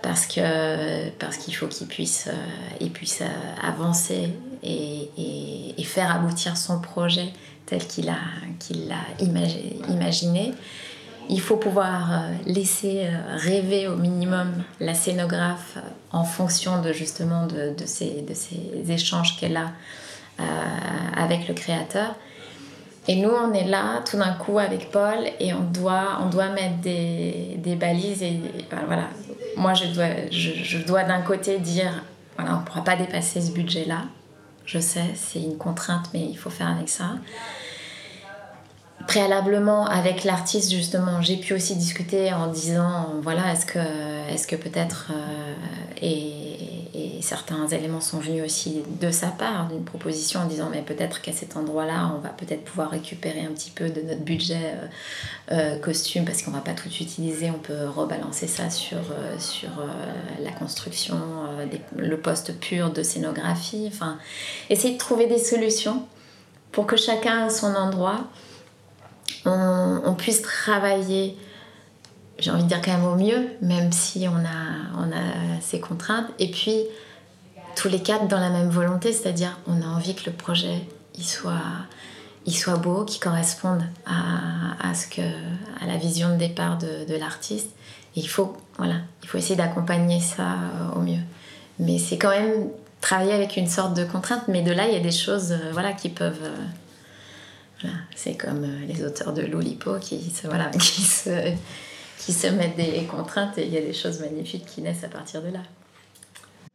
parce 0.02 0.26
que 0.26 1.10
parce 1.18 1.36
qu'il 1.36 1.54
faut 1.54 1.66
qu'il 1.66 1.88
puisse, 1.88 2.28
euh, 2.28 2.88
puisse 2.90 3.22
euh, 3.22 3.68
avancer 3.68 4.32
et, 4.62 5.10
et, 5.76 5.84
faire 5.84 6.14
aboutir 6.14 6.56
son 6.56 6.80
projet 6.80 7.32
tel 7.66 7.84
qu'il 7.86 8.08
a, 8.08 8.18
qu'il 8.58 8.88
l'a 8.88 8.96
imaginé 9.88 10.52
il 11.28 11.40
faut 11.40 11.56
pouvoir 11.56 12.12
euh, 12.12 12.30
laisser 12.46 13.06
euh, 13.06 13.36
rêver 13.36 13.88
au 13.88 13.96
minimum 13.96 14.62
la 14.80 14.94
scénographe 14.94 15.76
euh, 15.76 15.80
en 16.12 16.24
fonction 16.24 16.80
de 16.82 16.92
justement 16.92 17.46
de, 17.46 17.74
ces, 17.84 18.22
de 18.22 18.34
ces, 18.34 18.90
échanges 18.90 19.38
qu'elle 19.38 19.56
a 19.56 19.72
avec 21.16 21.48
le 21.48 21.54
créateur. 21.54 22.14
Et 23.08 23.16
nous, 23.16 23.30
on 23.30 23.52
est 23.54 23.64
là 23.64 24.02
tout 24.08 24.18
d'un 24.18 24.32
coup 24.32 24.58
avec 24.58 24.90
Paul 24.90 25.18
et 25.40 25.54
on 25.54 25.62
doit, 25.62 26.18
on 26.22 26.28
doit 26.28 26.48
mettre 26.48 26.76
des, 26.82 27.54
des 27.58 27.74
balises. 27.74 28.22
Et, 28.22 28.40
voilà, 28.86 29.08
moi, 29.56 29.72
je 29.74 29.86
dois, 29.86 30.08
je, 30.30 30.50
je 30.62 30.78
dois 30.78 31.04
d'un 31.04 31.22
côté 31.22 31.58
dire 31.58 32.02
voilà, 32.36 32.56
on 32.56 32.60
ne 32.60 32.64
pourra 32.64 32.84
pas 32.84 32.96
dépasser 32.96 33.40
ce 33.40 33.52
budget-là. 33.52 34.04
Je 34.66 34.78
sais, 34.78 35.04
c'est 35.14 35.40
une 35.40 35.56
contrainte, 35.56 36.10
mais 36.12 36.20
il 36.20 36.36
faut 36.36 36.50
faire 36.50 36.68
avec 36.68 36.88
ça 36.88 37.12
préalablement 39.06 39.86
avec 39.86 40.24
l'artiste 40.24 40.70
justement. 40.72 41.22
J'ai 41.22 41.36
pu 41.36 41.54
aussi 41.54 41.76
discuter 41.76 42.32
en 42.32 42.48
disant 42.48 43.14
voilà 43.22 43.52
est-ce 43.52 43.66
que 43.66 43.78
est-ce 44.32 44.46
que 44.46 44.56
peut-être 44.56 45.12
euh, 45.12 45.54
et, 46.02 46.52
certains 47.22 47.66
éléments 47.68 48.00
sont 48.00 48.20
venus 48.20 48.44
aussi 48.44 48.82
de 49.00 49.10
sa 49.10 49.26
part 49.26 49.66
d'une 49.68 49.82
proposition 49.82 50.40
en 50.40 50.46
disant 50.46 50.68
mais 50.70 50.82
peut-être 50.82 51.22
qu'à 51.22 51.32
cet 51.32 51.56
endroit-là 51.56 52.12
on 52.14 52.20
va 52.20 52.28
peut-être 52.28 52.62
pouvoir 52.62 52.90
récupérer 52.90 53.40
un 53.40 53.50
petit 53.50 53.70
peu 53.70 53.88
de 53.88 54.00
notre 54.00 54.20
budget 54.20 54.74
euh, 54.74 54.86
euh, 55.52 55.78
costume 55.80 56.24
parce 56.24 56.42
qu'on 56.42 56.52
va 56.52 56.60
pas 56.60 56.74
tout 56.74 56.88
utiliser. 56.88 57.50
On 57.50 57.58
peut 57.58 57.88
rebalancer 57.88 58.46
ça 58.46 58.70
sur 58.70 58.98
sur 59.38 59.70
la 60.40 60.52
construction 60.52 61.16
le 61.96 62.16
poste 62.16 62.58
pur 62.60 62.92
de 62.92 63.02
scénographie. 63.02 63.86
Enfin 63.88 64.18
essayer 64.70 64.94
de 64.94 64.98
trouver 64.98 65.26
des 65.26 65.38
solutions 65.38 66.06
pour 66.70 66.86
que 66.86 66.96
chacun 66.96 67.46
à 67.46 67.50
son 67.50 67.74
endroit 67.74 68.28
on, 69.44 70.14
puisse 70.14 70.42
travailler, 70.42 71.36
j'ai 72.38 72.50
envie 72.50 72.64
de 72.64 72.68
dire 72.68 72.80
quand 72.82 72.92
même 72.92 73.04
au 73.04 73.16
mieux, 73.16 73.48
même 73.60 73.92
si 73.92 74.26
on 74.28 74.36
a, 74.36 74.98
on 74.98 75.12
a 75.12 75.60
ces 75.60 75.80
contraintes. 75.80 76.26
Et 76.38 76.50
puis, 76.50 76.84
tous 77.76 77.88
les 77.88 78.02
quatre 78.02 78.26
dans 78.28 78.40
la 78.40 78.50
même 78.50 78.70
volonté, 78.70 79.12
c'est-à-dire 79.12 79.58
on 79.66 79.82
a 79.82 79.86
envie 79.86 80.14
que 80.14 80.28
le 80.28 80.36
projet 80.36 80.82
il 81.18 81.24
soit, 81.24 81.62
il 82.44 82.54
soit 82.54 82.76
beau, 82.76 83.04
qu'il 83.04 83.20
corresponde 83.20 83.82
à, 84.04 84.88
à, 84.88 84.94
ce 84.94 85.06
que, 85.06 85.22
à 85.22 85.86
la 85.86 85.96
vision 85.96 86.30
de 86.30 86.36
départ 86.36 86.78
de, 86.78 87.04
de 87.08 87.18
l'artiste. 87.18 87.70
Et 88.16 88.20
il 88.20 88.28
faut, 88.28 88.56
voilà, 88.78 88.96
il 89.22 89.28
faut 89.28 89.38
essayer 89.38 89.56
d'accompagner 89.56 90.20
ça 90.20 90.42
euh, 90.42 90.96
au 90.96 91.00
mieux. 91.00 91.20
Mais 91.78 91.98
c'est 91.98 92.18
quand 92.18 92.30
même 92.30 92.68
travailler 93.00 93.32
avec 93.32 93.56
une 93.56 93.68
sorte 93.68 93.94
de 93.94 94.04
contrainte, 94.04 94.48
mais 94.48 94.62
de 94.62 94.72
là, 94.72 94.86
il 94.88 94.94
y 94.94 94.96
a 94.96 95.00
des 95.00 95.10
choses 95.12 95.52
euh, 95.52 95.70
voilà, 95.72 95.92
qui 95.92 96.08
peuvent... 96.08 96.42
Euh, 96.42 96.64
c'est 98.14 98.34
comme 98.34 98.64
euh, 98.64 98.86
les 98.86 99.04
auteurs 99.04 99.32
de 99.32 99.42
Loulipo 99.42 99.98
qui 100.00 100.30
se, 100.30 100.46
voilà, 100.46 100.66
qui, 100.78 101.02
se, 101.02 101.52
qui 102.18 102.32
se 102.32 102.46
mettent 102.48 102.76
des 102.76 103.04
contraintes 103.04 103.58
et 103.58 103.66
il 103.66 103.72
y 103.72 103.78
a 103.78 103.82
des 103.82 103.92
choses 103.92 104.20
magnifiques 104.20 104.66
qui 104.66 104.82
naissent 104.82 105.04
à 105.04 105.08
partir 105.08 105.42
de 105.42 105.48
là. 105.48 105.60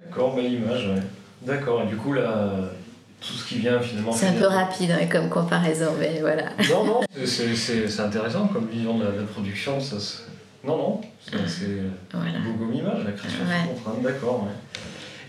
D'accord, 0.04 0.36
belle 0.36 0.52
image, 0.52 0.88
ouais. 0.88 1.02
D'accord, 1.42 1.84
et 1.84 1.88
du 1.88 1.96
coup, 1.96 2.14
là, 2.14 2.52
tout 3.20 3.34
ce 3.34 3.48
qui 3.48 3.60
vient 3.60 3.80
finalement. 3.80 4.12
C'est 4.12 4.28
un 4.28 4.34
peu 4.34 4.48
rapide 4.48 4.92
hein, 4.92 5.08
comme 5.08 5.30
comparaison, 5.30 5.94
mais 6.00 6.20
voilà. 6.22 6.50
Non, 6.70 6.86
non, 6.86 7.02
c'est 7.26 8.00
intéressant 8.00 8.48
comme 8.48 8.68
vision 8.68 8.98
de 8.98 9.06
la, 9.06 9.24
production. 9.24 9.80
Ça, 9.80 9.98
non, 10.64 10.78
non, 10.78 11.02
c'est 11.48 11.66
voilà. 12.14 12.40
beau 12.40 12.72
image, 12.72 13.06
la 13.06 13.12
création 13.12 13.40
de 13.44 13.74
contraintes, 13.74 14.04
d'accord, 14.04 14.44
ouais. 14.44 14.52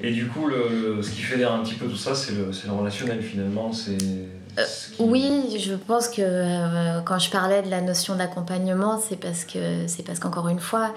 Et 0.04 0.10
du 0.10 0.26
coup, 0.26 0.48
le, 0.48 1.00
ce 1.00 1.10
qui 1.10 1.22
fédère 1.22 1.52
un 1.52 1.62
petit 1.62 1.74
peu 1.74 1.86
tout 1.86 1.96
ça, 1.96 2.14
c'est 2.14 2.32
le, 2.32 2.46
le 2.46 2.72
relationnel 2.72 3.22
finalement. 3.22 3.72
C'est 3.72 3.96
euh, 4.58 4.66
oui, 4.98 5.58
je 5.58 5.74
pense 5.74 6.08
que 6.08 6.20
euh, 6.20 7.00
quand 7.00 7.18
je 7.18 7.30
parlais 7.30 7.62
de 7.62 7.70
la 7.70 7.80
notion 7.80 8.16
d'accompagnement, 8.16 9.00
c'est 9.00 9.16
parce 9.16 9.44
que 9.44 9.86
c'est 9.86 10.02
parce 10.02 10.18
qu'encore 10.18 10.48
une 10.48 10.60
fois, 10.60 10.92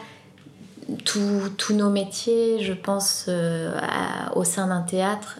tous 1.06 1.74
nos 1.74 1.90
métiers, 1.90 2.62
je 2.62 2.74
pense, 2.74 3.26
euh, 3.28 3.74
au 4.36 4.44
sein 4.44 4.68
d'un 4.68 4.82
théâtre, 4.82 5.40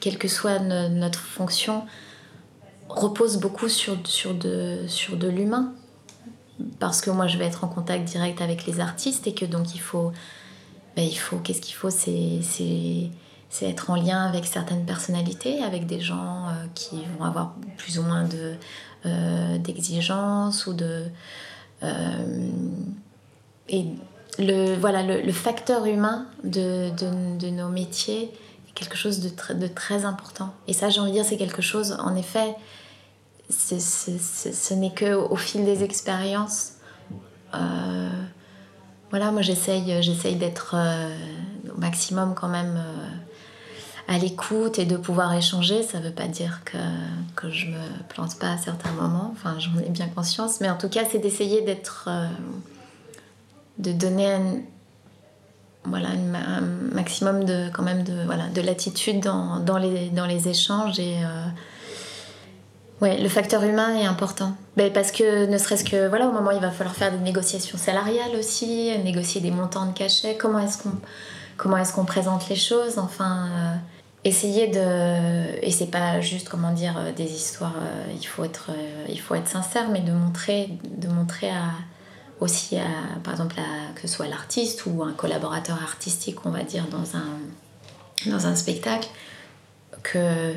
quelle 0.00 0.18
que 0.18 0.28
soit 0.28 0.60
notre 0.60 1.20
fonction, 1.20 1.84
reposent 2.88 3.38
beaucoup 3.38 3.68
sur, 3.68 3.96
sur 4.06 4.34
de, 4.34 4.78
sur 4.86 5.16
de 5.16 5.28
l'humain. 5.28 5.72
Parce 6.78 7.00
que 7.00 7.10
moi, 7.10 7.26
je 7.26 7.38
vais 7.38 7.46
être 7.46 7.64
en 7.64 7.68
contact 7.68 8.04
direct 8.04 8.40
avec 8.40 8.66
les 8.66 8.78
artistes 8.78 9.26
et 9.26 9.34
que 9.34 9.44
donc 9.44 9.74
il 9.74 9.80
faut. 9.80 10.12
Ben, 10.94 11.02
il 11.02 11.16
faut 11.16 11.38
Qu'est-ce 11.38 11.60
qu'il 11.60 11.74
faut? 11.74 11.90
C'est 11.90 13.10
c'est 13.52 13.68
être 13.68 13.90
en 13.90 13.96
lien 13.96 14.24
avec 14.24 14.46
certaines 14.46 14.86
personnalités, 14.86 15.62
avec 15.62 15.86
des 15.86 16.00
gens 16.00 16.48
euh, 16.48 16.52
qui 16.74 17.02
vont 17.18 17.26
avoir 17.26 17.54
plus 17.76 17.98
ou 17.98 18.02
moins 18.02 18.24
de, 18.24 18.54
euh, 19.04 19.58
d'exigences 19.58 20.66
ou 20.66 20.72
de... 20.72 21.04
Euh, 21.82 22.48
et 23.68 23.84
le, 24.38 24.74
voilà, 24.76 25.02
le, 25.02 25.32
facteur 25.32 25.84
humain 25.84 26.26
de, 26.44 26.88
de, 26.96 27.50
nos 27.50 27.68
métiers 27.68 28.32
est 28.68 28.72
quelque 28.72 28.96
chose 28.96 29.20
de, 29.20 29.54
de 29.54 29.66
très 29.66 30.06
important. 30.06 30.54
Et 30.66 30.72
ça, 30.72 30.88
j'ai 30.88 31.00
envie 31.00 31.10
de 31.10 31.16
dire, 31.16 31.26
c'est 31.26 31.36
quelque 31.36 31.60
chose, 31.60 31.94
en 32.00 32.16
effet, 32.16 32.54
ce 33.50 34.72
n'est 34.72 34.94
qu'au 34.94 35.36
fil 35.36 35.66
des 35.66 35.84
expériences. 35.84 36.76
voilà, 39.10 39.30
moi 39.30 39.42
j'essaye, 39.42 40.02
j'essaye 40.02 40.36
d'être 40.36 40.74
au 41.70 41.78
maximum 41.78 42.34
quand 42.34 42.48
même 42.48 42.82
à 44.12 44.18
l'écoute 44.18 44.78
et 44.78 44.84
de 44.84 44.96
pouvoir 44.96 45.32
échanger. 45.34 45.82
Ça 45.82 45.98
ne 45.98 46.04
veut 46.04 46.14
pas 46.14 46.28
dire 46.28 46.60
que, 46.64 46.78
que 47.34 47.50
je 47.50 47.66
me 47.66 48.02
plante 48.08 48.38
pas 48.38 48.52
à 48.52 48.58
certains 48.58 48.92
moments, 48.92 49.30
enfin 49.32 49.56
j'en 49.58 49.78
ai 49.80 49.88
bien 49.88 50.08
conscience, 50.08 50.60
mais 50.60 50.70
en 50.70 50.76
tout 50.76 50.88
cas 50.88 51.02
c'est 51.10 51.18
d'essayer 51.18 51.62
d'être... 51.62 52.08
Euh, 52.08 52.26
de 53.78 53.90
donner 53.90 54.30
un, 54.30 54.60
voilà, 55.84 56.08
un 56.10 56.60
maximum 56.94 57.44
de, 57.44 57.70
quand 57.72 57.82
même 57.82 58.04
de, 58.04 58.12
voilà, 58.26 58.48
de 58.48 58.60
latitude 58.60 59.20
dans, 59.20 59.60
dans, 59.60 59.78
les, 59.78 60.10
dans 60.10 60.26
les 60.26 60.46
échanges 60.46 61.00
et... 61.00 61.16
Euh, 61.24 61.46
ouais, 63.00 63.18
le 63.18 63.28
facteur 63.30 63.62
humain 63.64 63.96
est 63.96 64.04
important. 64.04 64.54
Ben, 64.76 64.92
parce 64.92 65.10
que 65.10 65.46
ne 65.46 65.56
serait-ce 65.56 65.84
que, 65.84 66.06
voilà, 66.06 66.28
au 66.28 66.32
moment 66.32 66.50
où 66.50 66.54
il 66.54 66.60
va 66.60 66.70
falloir 66.70 66.94
faire 66.94 67.10
des 67.12 67.18
négociations 67.18 67.78
salariales 67.78 68.36
aussi, 68.38 68.96
négocier 69.02 69.40
des 69.40 69.50
montants 69.50 69.86
de 69.86 69.92
cachet, 69.92 70.36
comment 70.36 70.58
est-ce 70.58 70.82
qu'on 70.82 70.92
comment 71.56 71.78
est-ce 71.78 71.92
qu'on 71.92 72.04
présente 72.04 72.48
les 72.48 72.56
choses, 72.56 72.98
enfin, 72.98 73.46
euh, 73.46 73.74
essayer 74.24 74.68
de 74.68 75.64
et 75.64 75.70
c'est 75.70 75.86
pas 75.86 76.20
juste 76.20 76.48
comment 76.48 76.72
dire 76.72 76.96
euh, 76.96 77.12
des 77.12 77.32
histoires 77.32 77.74
euh, 77.76 78.12
il 78.14 78.24
faut 78.24 78.44
être 78.44 78.70
euh, 78.70 79.06
il 79.08 79.20
faut 79.20 79.34
être 79.34 79.48
sincère 79.48 79.88
mais 79.90 80.00
de 80.00 80.12
montrer 80.12 80.70
de 80.96 81.08
montrer 81.08 81.50
aussi 82.40 82.78
à 82.78 82.86
par 83.24 83.34
exemple 83.34 83.56
que 83.96 84.02
ce 84.02 84.08
soit 84.08 84.28
l'artiste 84.28 84.86
ou 84.86 85.02
un 85.02 85.12
collaborateur 85.12 85.82
artistique 85.82 86.46
on 86.46 86.50
va 86.50 86.62
dire 86.62 86.86
dans 86.88 87.16
un 87.16 88.30
dans 88.30 88.46
un 88.46 88.54
spectacle 88.54 89.08
que 90.04 90.54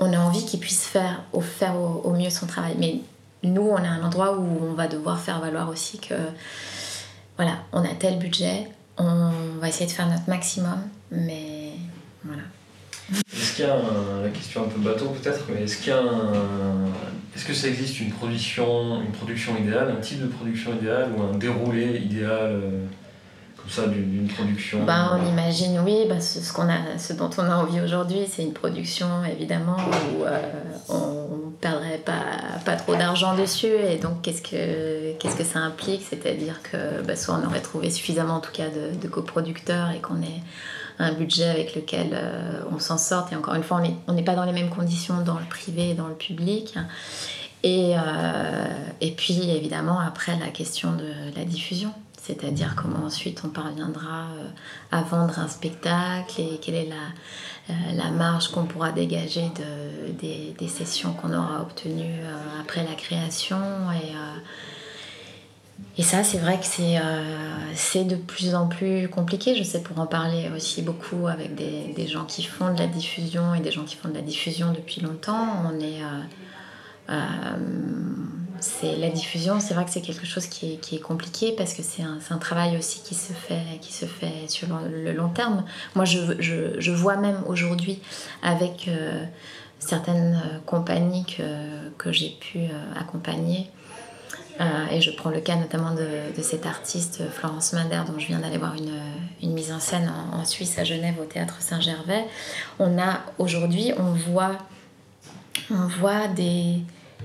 on 0.00 0.12
a 0.12 0.18
envie 0.18 0.44
qu'il 0.44 0.60
puisse 0.60 0.84
faire 0.84 1.22
au 1.32 1.40
faire 1.40 1.76
au, 1.76 2.10
mieux 2.10 2.30
son 2.30 2.46
travail. 2.46 2.74
Mais 2.78 3.00
nous 3.44 3.62
on 3.62 3.76
a 3.76 3.88
un 3.88 4.02
endroit 4.02 4.36
où 4.36 4.42
on 4.64 4.72
va 4.72 4.88
devoir 4.88 5.20
faire 5.20 5.40
valoir 5.40 5.68
aussi 5.68 5.98
que 5.98 6.14
voilà 7.36 7.58
on 7.72 7.84
a 7.84 7.94
tel 7.98 8.18
budget 8.18 8.68
on 8.96 9.30
va 9.60 9.68
essayer 9.68 9.86
de 9.86 9.92
faire 9.92 10.08
notre 10.08 10.28
maximum 10.28 10.80
mais 11.10 11.72
voilà 12.24 12.42
est-ce 13.12 13.56
qu'il 13.56 13.64
y 13.64 13.68
a 13.68 13.76
la 14.22 14.28
question 14.30 14.64
un 14.64 14.68
peu 14.68 14.80
bateau 14.80 15.06
peut-être, 15.06 15.44
mais 15.48 15.62
est-ce 15.62 15.78
qu'il 15.82 15.92
est-ce 17.34 17.44
que 17.44 17.54
ça 17.54 17.68
existe 17.68 18.00
une 18.00 18.10
production, 18.10 19.02
une 19.02 19.10
production 19.10 19.56
idéale, 19.56 19.92
un 19.96 20.00
type 20.00 20.22
de 20.22 20.28
production 20.28 20.72
idéale 20.74 21.10
ou 21.16 21.22
un 21.22 21.36
déroulé 21.36 21.98
idéal 21.98 22.60
euh, 22.62 22.86
comme 23.56 23.70
ça 23.70 23.86
d'une 23.88 24.28
production? 24.28 24.84
Bah, 24.84 25.18
On 25.20 25.28
imagine, 25.28 25.80
oui, 25.84 26.04
bah, 26.08 26.20
ce, 26.20 26.52
qu'on 26.52 26.68
a, 26.68 26.96
ce 26.96 27.12
dont 27.12 27.30
on 27.36 27.42
a 27.42 27.56
envie 27.56 27.80
aujourd'hui, 27.80 28.26
c'est 28.30 28.42
une 28.42 28.52
production 28.52 29.06
évidemment 29.24 29.76
où 30.16 30.24
euh, 30.24 30.38
on 30.88 31.44
l'argent 32.96 33.36
dessus. 33.36 33.66
Et 33.66 33.98
donc 33.98 34.22
qu'est-ce 34.22 34.42
que, 34.42 35.12
qu'est-ce 35.18 35.36
que 35.36 35.44
ça 35.44 35.60
implique? 35.60 36.02
C'est-à-dire 36.08 36.60
que 36.62 37.02
bah, 37.02 37.16
soit 37.16 37.38
on 37.42 37.46
aurait 37.46 37.60
trouvé 37.60 37.90
suffisamment 37.90 38.34
en 38.34 38.40
tout 38.40 38.52
cas 38.52 38.68
de, 38.68 38.98
de 39.00 39.08
coproducteurs 39.08 39.90
et 39.90 40.00
qu'on 40.00 40.20
ait 40.22 40.42
un 40.98 41.12
budget 41.12 41.48
avec 41.48 41.74
lequel 41.74 42.10
euh, 42.12 42.62
on 42.70 42.78
s'en 42.78 42.98
sort. 42.98 43.28
Et 43.32 43.36
encore 43.36 43.54
une 43.54 43.62
fois, 43.62 43.82
on 44.06 44.12
n'est 44.12 44.22
pas 44.22 44.34
dans 44.34 44.44
les 44.44 44.52
mêmes 44.52 44.70
conditions 44.70 45.22
dans 45.22 45.38
le 45.38 45.44
privé 45.46 45.90
et 45.90 45.94
dans 45.94 46.08
le 46.08 46.14
public. 46.14 46.74
Et, 47.62 47.94
euh, 47.96 48.66
et 49.00 49.12
puis 49.12 49.50
évidemment 49.50 49.98
après 49.98 50.38
la 50.38 50.48
question 50.48 50.92
de 50.92 51.08
la 51.34 51.44
diffusion 51.46 51.94
c'est-à-dire 52.20 52.74
comment 52.74 53.04
ensuite 53.04 53.42
on 53.44 53.48
parviendra 53.48 54.28
euh, 54.38 54.48
à 54.92 55.02
vendre 55.02 55.38
un 55.38 55.48
spectacle 55.48 56.40
et 56.40 56.58
quelle 56.58 56.74
est 56.74 56.88
la, 56.88 57.92
la 57.92 58.10
marge 58.10 58.48
qu'on 58.48 58.64
pourra 58.64 58.92
dégager 58.92 59.42
de, 59.42 60.12
des, 60.12 60.54
des 60.58 60.68
sessions 60.68 61.12
qu'on 61.12 61.34
aura 61.34 61.60
obtenues 61.60 62.22
après 62.62 62.82
la 62.82 62.94
création. 62.94 63.58
Et, 63.92 64.14
et 65.96 66.02
ça, 66.02 66.24
c'est 66.24 66.38
vrai 66.38 66.58
que 66.58 66.66
c'est 67.74 68.04
de 68.04 68.16
plus 68.16 68.54
en 68.54 68.68
plus 68.68 69.08
compliqué. 69.08 69.56
Je 69.56 69.62
sais 69.62 69.82
pour 69.82 69.98
en 69.98 70.06
parler 70.06 70.50
aussi 70.54 70.82
beaucoup 70.82 71.26
avec 71.28 71.54
des, 71.54 71.92
des, 71.94 72.06
gens 72.06 72.24
qui 72.24 72.42
font 72.42 72.72
de 72.72 72.78
la 72.78 72.86
diffusion 72.86 73.54
et 73.54 73.60
des 73.60 73.70
gens 73.70 73.84
qui 73.84 73.96
font 73.96 74.08
de 74.08 74.14
la 74.14 74.22
diffusion 74.22 74.72
depuis 74.72 75.00
longtemps. 75.00 75.62
On 75.66 75.78
est 75.80 76.00
c'est 78.64 78.96
la 78.96 79.10
diffusion, 79.10 79.60
c'est 79.60 79.74
vrai 79.74 79.84
que 79.84 79.90
c'est 79.90 80.00
quelque 80.00 80.26
chose 80.26 80.46
qui 80.46 80.72
est, 80.72 80.76
qui 80.76 80.96
est 80.96 81.00
compliqué 81.00 81.52
parce 81.52 81.74
que 81.74 81.82
c'est 81.82 82.02
un, 82.02 82.18
un, 82.30 82.38
travail 82.38 82.76
aussi 82.76 83.02
qui 83.02 83.14
se 83.14 83.32
fait, 83.32 83.78
qui 83.80 83.92
se 83.92 84.06
fait 84.06 84.48
sur 84.48 84.68
le, 84.88 85.12
long 85.12 85.28
terme. 85.28 85.64
Moi, 85.94 86.04
je, 86.04 86.40
je, 86.40 86.80
je 86.80 86.92
vois 86.92 87.16
même 87.16 87.42
aujourd'hui 87.46 88.00
avec 88.42 88.88
euh, 88.88 89.24
certaines 89.78 90.40
euh, 90.42 90.58
compagnies 90.64 91.26
que, 91.26 91.42
que 91.98 92.10
j'ai 92.10 92.30
pu 92.30 92.58
euh, 92.58 92.68
accompagner, 92.98 93.70
euh, 94.60 94.86
et 94.90 95.00
je 95.00 95.10
prends 95.10 95.30
le 95.30 95.40
cas 95.40 95.56
notamment 95.56 95.94
de, 95.94 96.42
cette 96.42 96.66
artiste 96.66 97.22
Florence 97.30 97.72
Minder 97.72 98.02
dont 98.06 98.18
je 98.18 98.26
viens 98.28 98.38
d'aller 98.38 98.58
voir 98.58 98.74
une, 98.74 99.52
mise 99.52 99.72
en 99.72 99.80
scène 99.80 100.12
en, 100.32 100.44
Suisse 100.44 100.78
à 100.78 100.84
Genève 100.84 101.16
au 101.20 101.24
théâtre 101.24 101.56
Saint-Gervais. 101.60 102.24
On 102.78 102.98
a 102.98 103.20
aujourd'hui, 103.38 103.92
on 103.98 104.12
voit, 104.12 104.58
on 105.70 105.86
voit 105.86 106.28
des, 106.28 106.76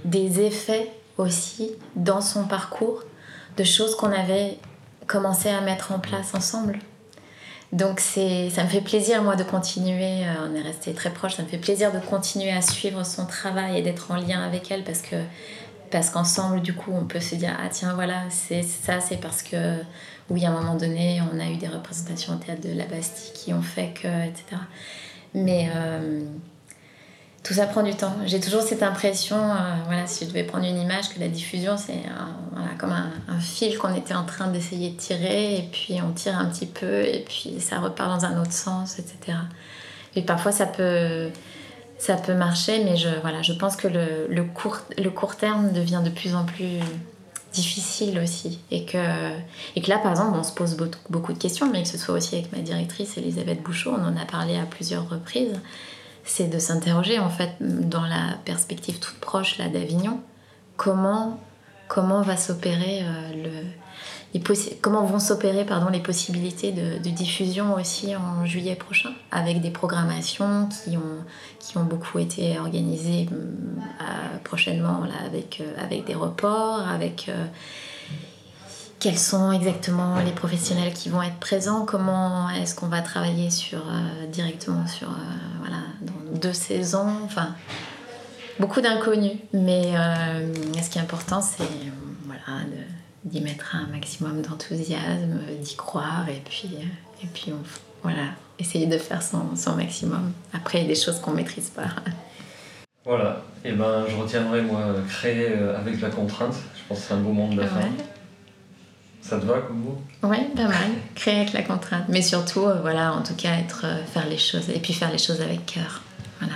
des 0.05 0.41
effets 0.41 0.91
aussi 1.17 1.71
dans 1.95 2.21
son 2.21 2.45
parcours 2.45 3.03
de 3.57 3.63
choses 3.63 3.95
qu'on 3.95 4.11
avait 4.11 4.57
commencé 5.05 5.49
à 5.49 5.61
mettre 5.61 5.91
en 5.91 5.99
place 5.99 6.33
ensemble. 6.33 6.79
Donc 7.71 7.99
ça 7.99 8.21
me 8.63 8.67
fait 8.67 8.81
plaisir 8.81 9.21
moi 9.21 9.35
de 9.35 9.43
continuer, 9.43 10.23
euh, 10.25 10.47
on 10.49 10.55
est 10.55 10.61
resté 10.61 10.91
très 10.93 11.11
proches, 11.11 11.35
ça 11.35 11.43
me 11.43 11.47
fait 11.47 11.59
plaisir 11.59 11.91
de 11.91 11.99
continuer 11.99 12.51
à 12.51 12.61
suivre 12.63 13.05
son 13.05 13.27
travail 13.27 13.77
et 13.77 13.81
d'être 13.83 14.09
en 14.09 14.15
lien 14.15 14.41
avec 14.41 14.71
elle 14.71 14.83
parce 14.83 15.01
que 15.01 15.17
parce 15.91 16.09
qu'ensemble 16.09 16.61
du 16.61 16.73
coup 16.73 16.91
on 16.93 17.05
peut 17.05 17.19
se 17.19 17.35
dire 17.35 17.55
ah 17.59 17.69
tiens 17.69 17.93
voilà 17.93 18.23
c'est 18.29 18.63
ça 18.63 18.99
c'est 18.99 19.17
parce 19.17 19.43
que 19.43 19.75
oui 20.29 20.45
à 20.45 20.49
un 20.49 20.53
moment 20.53 20.75
donné 20.75 21.21
on 21.33 21.39
a 21.39 21.49
eu 21.49 21.57
des 21.57 21.67
représentations 21.67 22.33
au 22.33 22.37
théâtre 22.37 22.61
de 22.61 22.73
la 22.73 22.85
Bastille 22.85 23.33
qui 23.33 23.53
ont 23.53 23.61
fait 23.61 23.93
que 23.93 24.07
etc. 24.07 24.57
Mais 25.33 25.69
euh, 25.75 26.21
tout 27.43 27.53
ça 27.53 27.67
prend 27.67 27.83
du 27.83 27.95
temps. 27.95 28.15
J'ai 28.25 28.39
toujours 28.39 28.61
cette 28.61 28.83
impression, 28.83 29.37
euh, 29.37 29.75
voilà, 29.85 30.07
si 30.07 30.25
je 30.25 30.29
devais 30.29 30.43
prendre 30.43 30.65
une 30.65 30.77
image, 30.77 31.09
que 31.09 31.19
la 31.19 31.27
diffusion, 31.27 31.77
c'est 31.77 32.03
voilà, 32.51 32.69
comme 32.77 32.91
un, 32.91 33.11
un 33.27 33.39
fil 33.39 33.77
qu'on 33.77 33.93
était 33.95 34.13
en 34.13 34.25
train 34.25 34.47
d'essayer 34.47 34.89
de 34.91 34.97
tirer, 34.97 35.57
et 35.57 35.69
puis 35.71 35.99
on 36.05 36.11
tire 36.11 36.37
un 36.37 36.45
petit 36.45 36.65
peu, 36.65 37.03
et 37.05 37.23
puis 37.27 37.59
ça 37.59 37.79
repart 37.79 38.09
dans 38.09 38.25
un 38.25 38.41
autre 38.41 38.51
sens, 38.51 38.99
etc. 38.99 39.37
Et 40.15 40.23
parfois, 40.23 40.51
ça 40.51 40.65
peut, 40.65 41.29
ça 41.99 42.15
peut 42.15 42.33
marcher, 42.33 42.83
mais 42.83 42.97
je, 42.97 43.09
voilà, 43.21 43.43
je 43.43 43.53
pense 43.53 43.75
que 43.75 43.87
le, 43.87 44.27
le, 44.27 44.43
court, 44.43 44.79
le 44.97 45.09
court 45.09 45.35
terme 45.35 45.71
devient 45.71 46.01
de 46.03 46.09
plus 46.09 46.33
en 46.33 46.45
plus 46.45 46.79
difficile 47.53 48.19
aussi. 48.19 48.59
Et 48.71 48.85
que, 48.85 48.97
et 49.75 49.81
que 49.81 49.89
là, 49.89 49.99
par 49.99 50.11
exemple, 50.11 50.37
on 50.37 50.43
se 50.43 50.53
pose 50.53 50.77
beaucoup 51.09 51.33
de 51.33 51.37
questions, 51.37 51.69
mais 51.71 51.83
que 51.83 51.89
ce 51.89 51.97
soit 51.97 52.15
aussi 52.15 52.35
avec 52.35 52.51
ma 52.51 52.59
directrice 52.59 53.17
Elisabeth 53.17 53.61
Bouchot, 53.61 53.91
on 53.91 54.03
en 54.03 54.17
a 54.17 54.25
parlé 54.25 54.57
à 54.57 54.63
plusieurs 54.63 55.07
reprises 55.07 55.59
c'est 56.29 56.47
de 56.47 56.59
s'interroger 56.59 57.19
en 57.19 57.29
fait 57.29 57.55
dans 57.59 58.05
la 58.05 58.37
perspective 58.45 58.99
toute 58.99 59.19
proche 59.19 59.57
d'Avignon, 59.57 60.21
comment 60.77 61.39
comment 61.87 62.21
va 62.21 62.37
s'opérer 62.37 63.01
euh, 63.01 63.33
le 63.33 63.51
comment 64.81 65.03
vont 65.05 65.19
s'opérer 65.19 65.65
pardon 65.65 65.89
les 65.89 65.99
possibilités 65.99 66.71
de, 66.71 66.99
de, 66.99 67.09
diffusion 67.09 67.73
aussi 67.73 68.15
en 68.15 68.45
juillet 68.45 68.75
prochain 68.75 69.09
avec 69.31 69.61
des 69.61 69.71
programmations 69.71 70.67
qui 70.67 70.97
ont 70.97 71.23
qui 71.59 71.77
ont 71.77 71.83
beaucoup 71.83 72.19
été 72.19 72.59
organisées 72.59 73.27
euh, 73.31 74.37
prochainement 74.43 75.03
là 75.05 75.15
avec 75.25 75.61
euh, 75.61 75.73
avec 75.83 76.05
des 76.05 76.13
reports 76.13 76.87
avec 76.87 77.27
euh, 77.29 77.45
quels 78.99 79.17
sont 79.17 79.51
exactement 79.51 80.19
les 80.19 80.33
professionnels 80.33 80.93
qui 80.93 81.07
vont 81.07 81.23
être 81.23 81.39
présents, 81.39 81.85
comment 81.85 82.49
est-ce 82.49 82.75
qu'on 82.75 82.89
va 82.89 83.01
travailler 83.01 83.49
sur, 83.49 83.77
euh, 83.77 84.25
directement 84.27 84.85
sur, 84.87 85.07
voilà, 85.61 85.77
dans 86.01 86.37
deux 86.37 86.51
saisons, 86.51 87.13
enfin, 87.23 87.55
beaucoup 88.59 88.81
d'inconnus. 88.81 89.37
Mais 89.53 89.93
ce 90.83 90.89
qui 90.89 90.97
est 90.97 91.01
important, 91.01 91.39
c'est 91.39 91.63
voilà, 92.25 92.65
d'y 93.23 93.41
mettre 93.41 93.75
un 93.75 93.87
maximum 93.87 94.41
d'enthousiasme, 94.41 95.39
d'y 95.61 95.75
croire, 95.75 96.27
et 96.29 96.41
puis, 96.47 96.69
et 97.23 97.27
puis 97.33 97.51
on, 97.51 97.61
voilà, 98.03 98.29
essayer 98.57 98.87
de 98.87 98.97
faire 98.97 99.21
son, 99.21 99.55
son 99.55 99.75
maximum. 99.75 100.31
Après, 100.53 100.79
il 100.79 100.81
y 100.83 100.85
a 100.85 100.87
des 100.87 100.99
choses 100.99 101.19
qu'on 101.19 101.31
ne 101.31 101.37
maîtrise 101.37 101.69
pas. 101.69 101.83
Voilà, 103.05 103.43
et 103.65 103.71
ben 103.71 104.05
je 104.07 104.15
retiendrai 104.15 104.61
moi 104.61 104.93
créer 105.07 105.53
avec 105.53 105.99
la 105.99 106.09
contrainte, 106.09 106.53
je 106.75 106.81
pense 106.87 106.99
que 106.99 107.07
c'est 107.07 107.13
un 107.15 107.21
beau 107.21 107.31
moment 107.31 107.51
de 107.51 107.61
la 107.61 107.67
fin. 107.67 107.79
Ouais. 107.79 107.91
Ça 109.21 109.37
te 109.37 109.45
va 109.45 109.59
comme 109.59 109.79
mot 109.79 110.01
Oui, 110.23 110.37
pas 110.55 110.67
mal. 110.67 110.89
Créer 111.15 111.41
avec 111.41 111.53
la 111.53 111.61
contrainte. 111.61 112.05
Mais 112.09 112.21
surtout, 112.21 112.65
euh, 112.65 112.79
voilà, 112.81 113.13
en 113.13 113.21
tout 113.21 113.35
cas, 113.35 113.53
être, 113.57 113.85
euh, 113.85 114.03
faire 114.05 114.27
les 114.27 114.37
choses. 114.37 114.69
Et 114.69 114.79
puis 114.79 114.93
faire 114.93 115.11
les 115.11 115.17
choses 115.17 115.41
avec 115.41 115.65
cœur. 115.65 116.01
Voilà. 116.39 116.55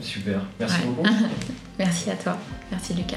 Super. 0.00 0.40
Merci 0.58 0.80
ouais. 0.82 0.86
beaucoup. 0.86 1.08
Merci 1.78 2.10
à 2.10 2.14
toi. 2.14 2.38
Merci 2.70 2.94
Lucas. 2.94 3.16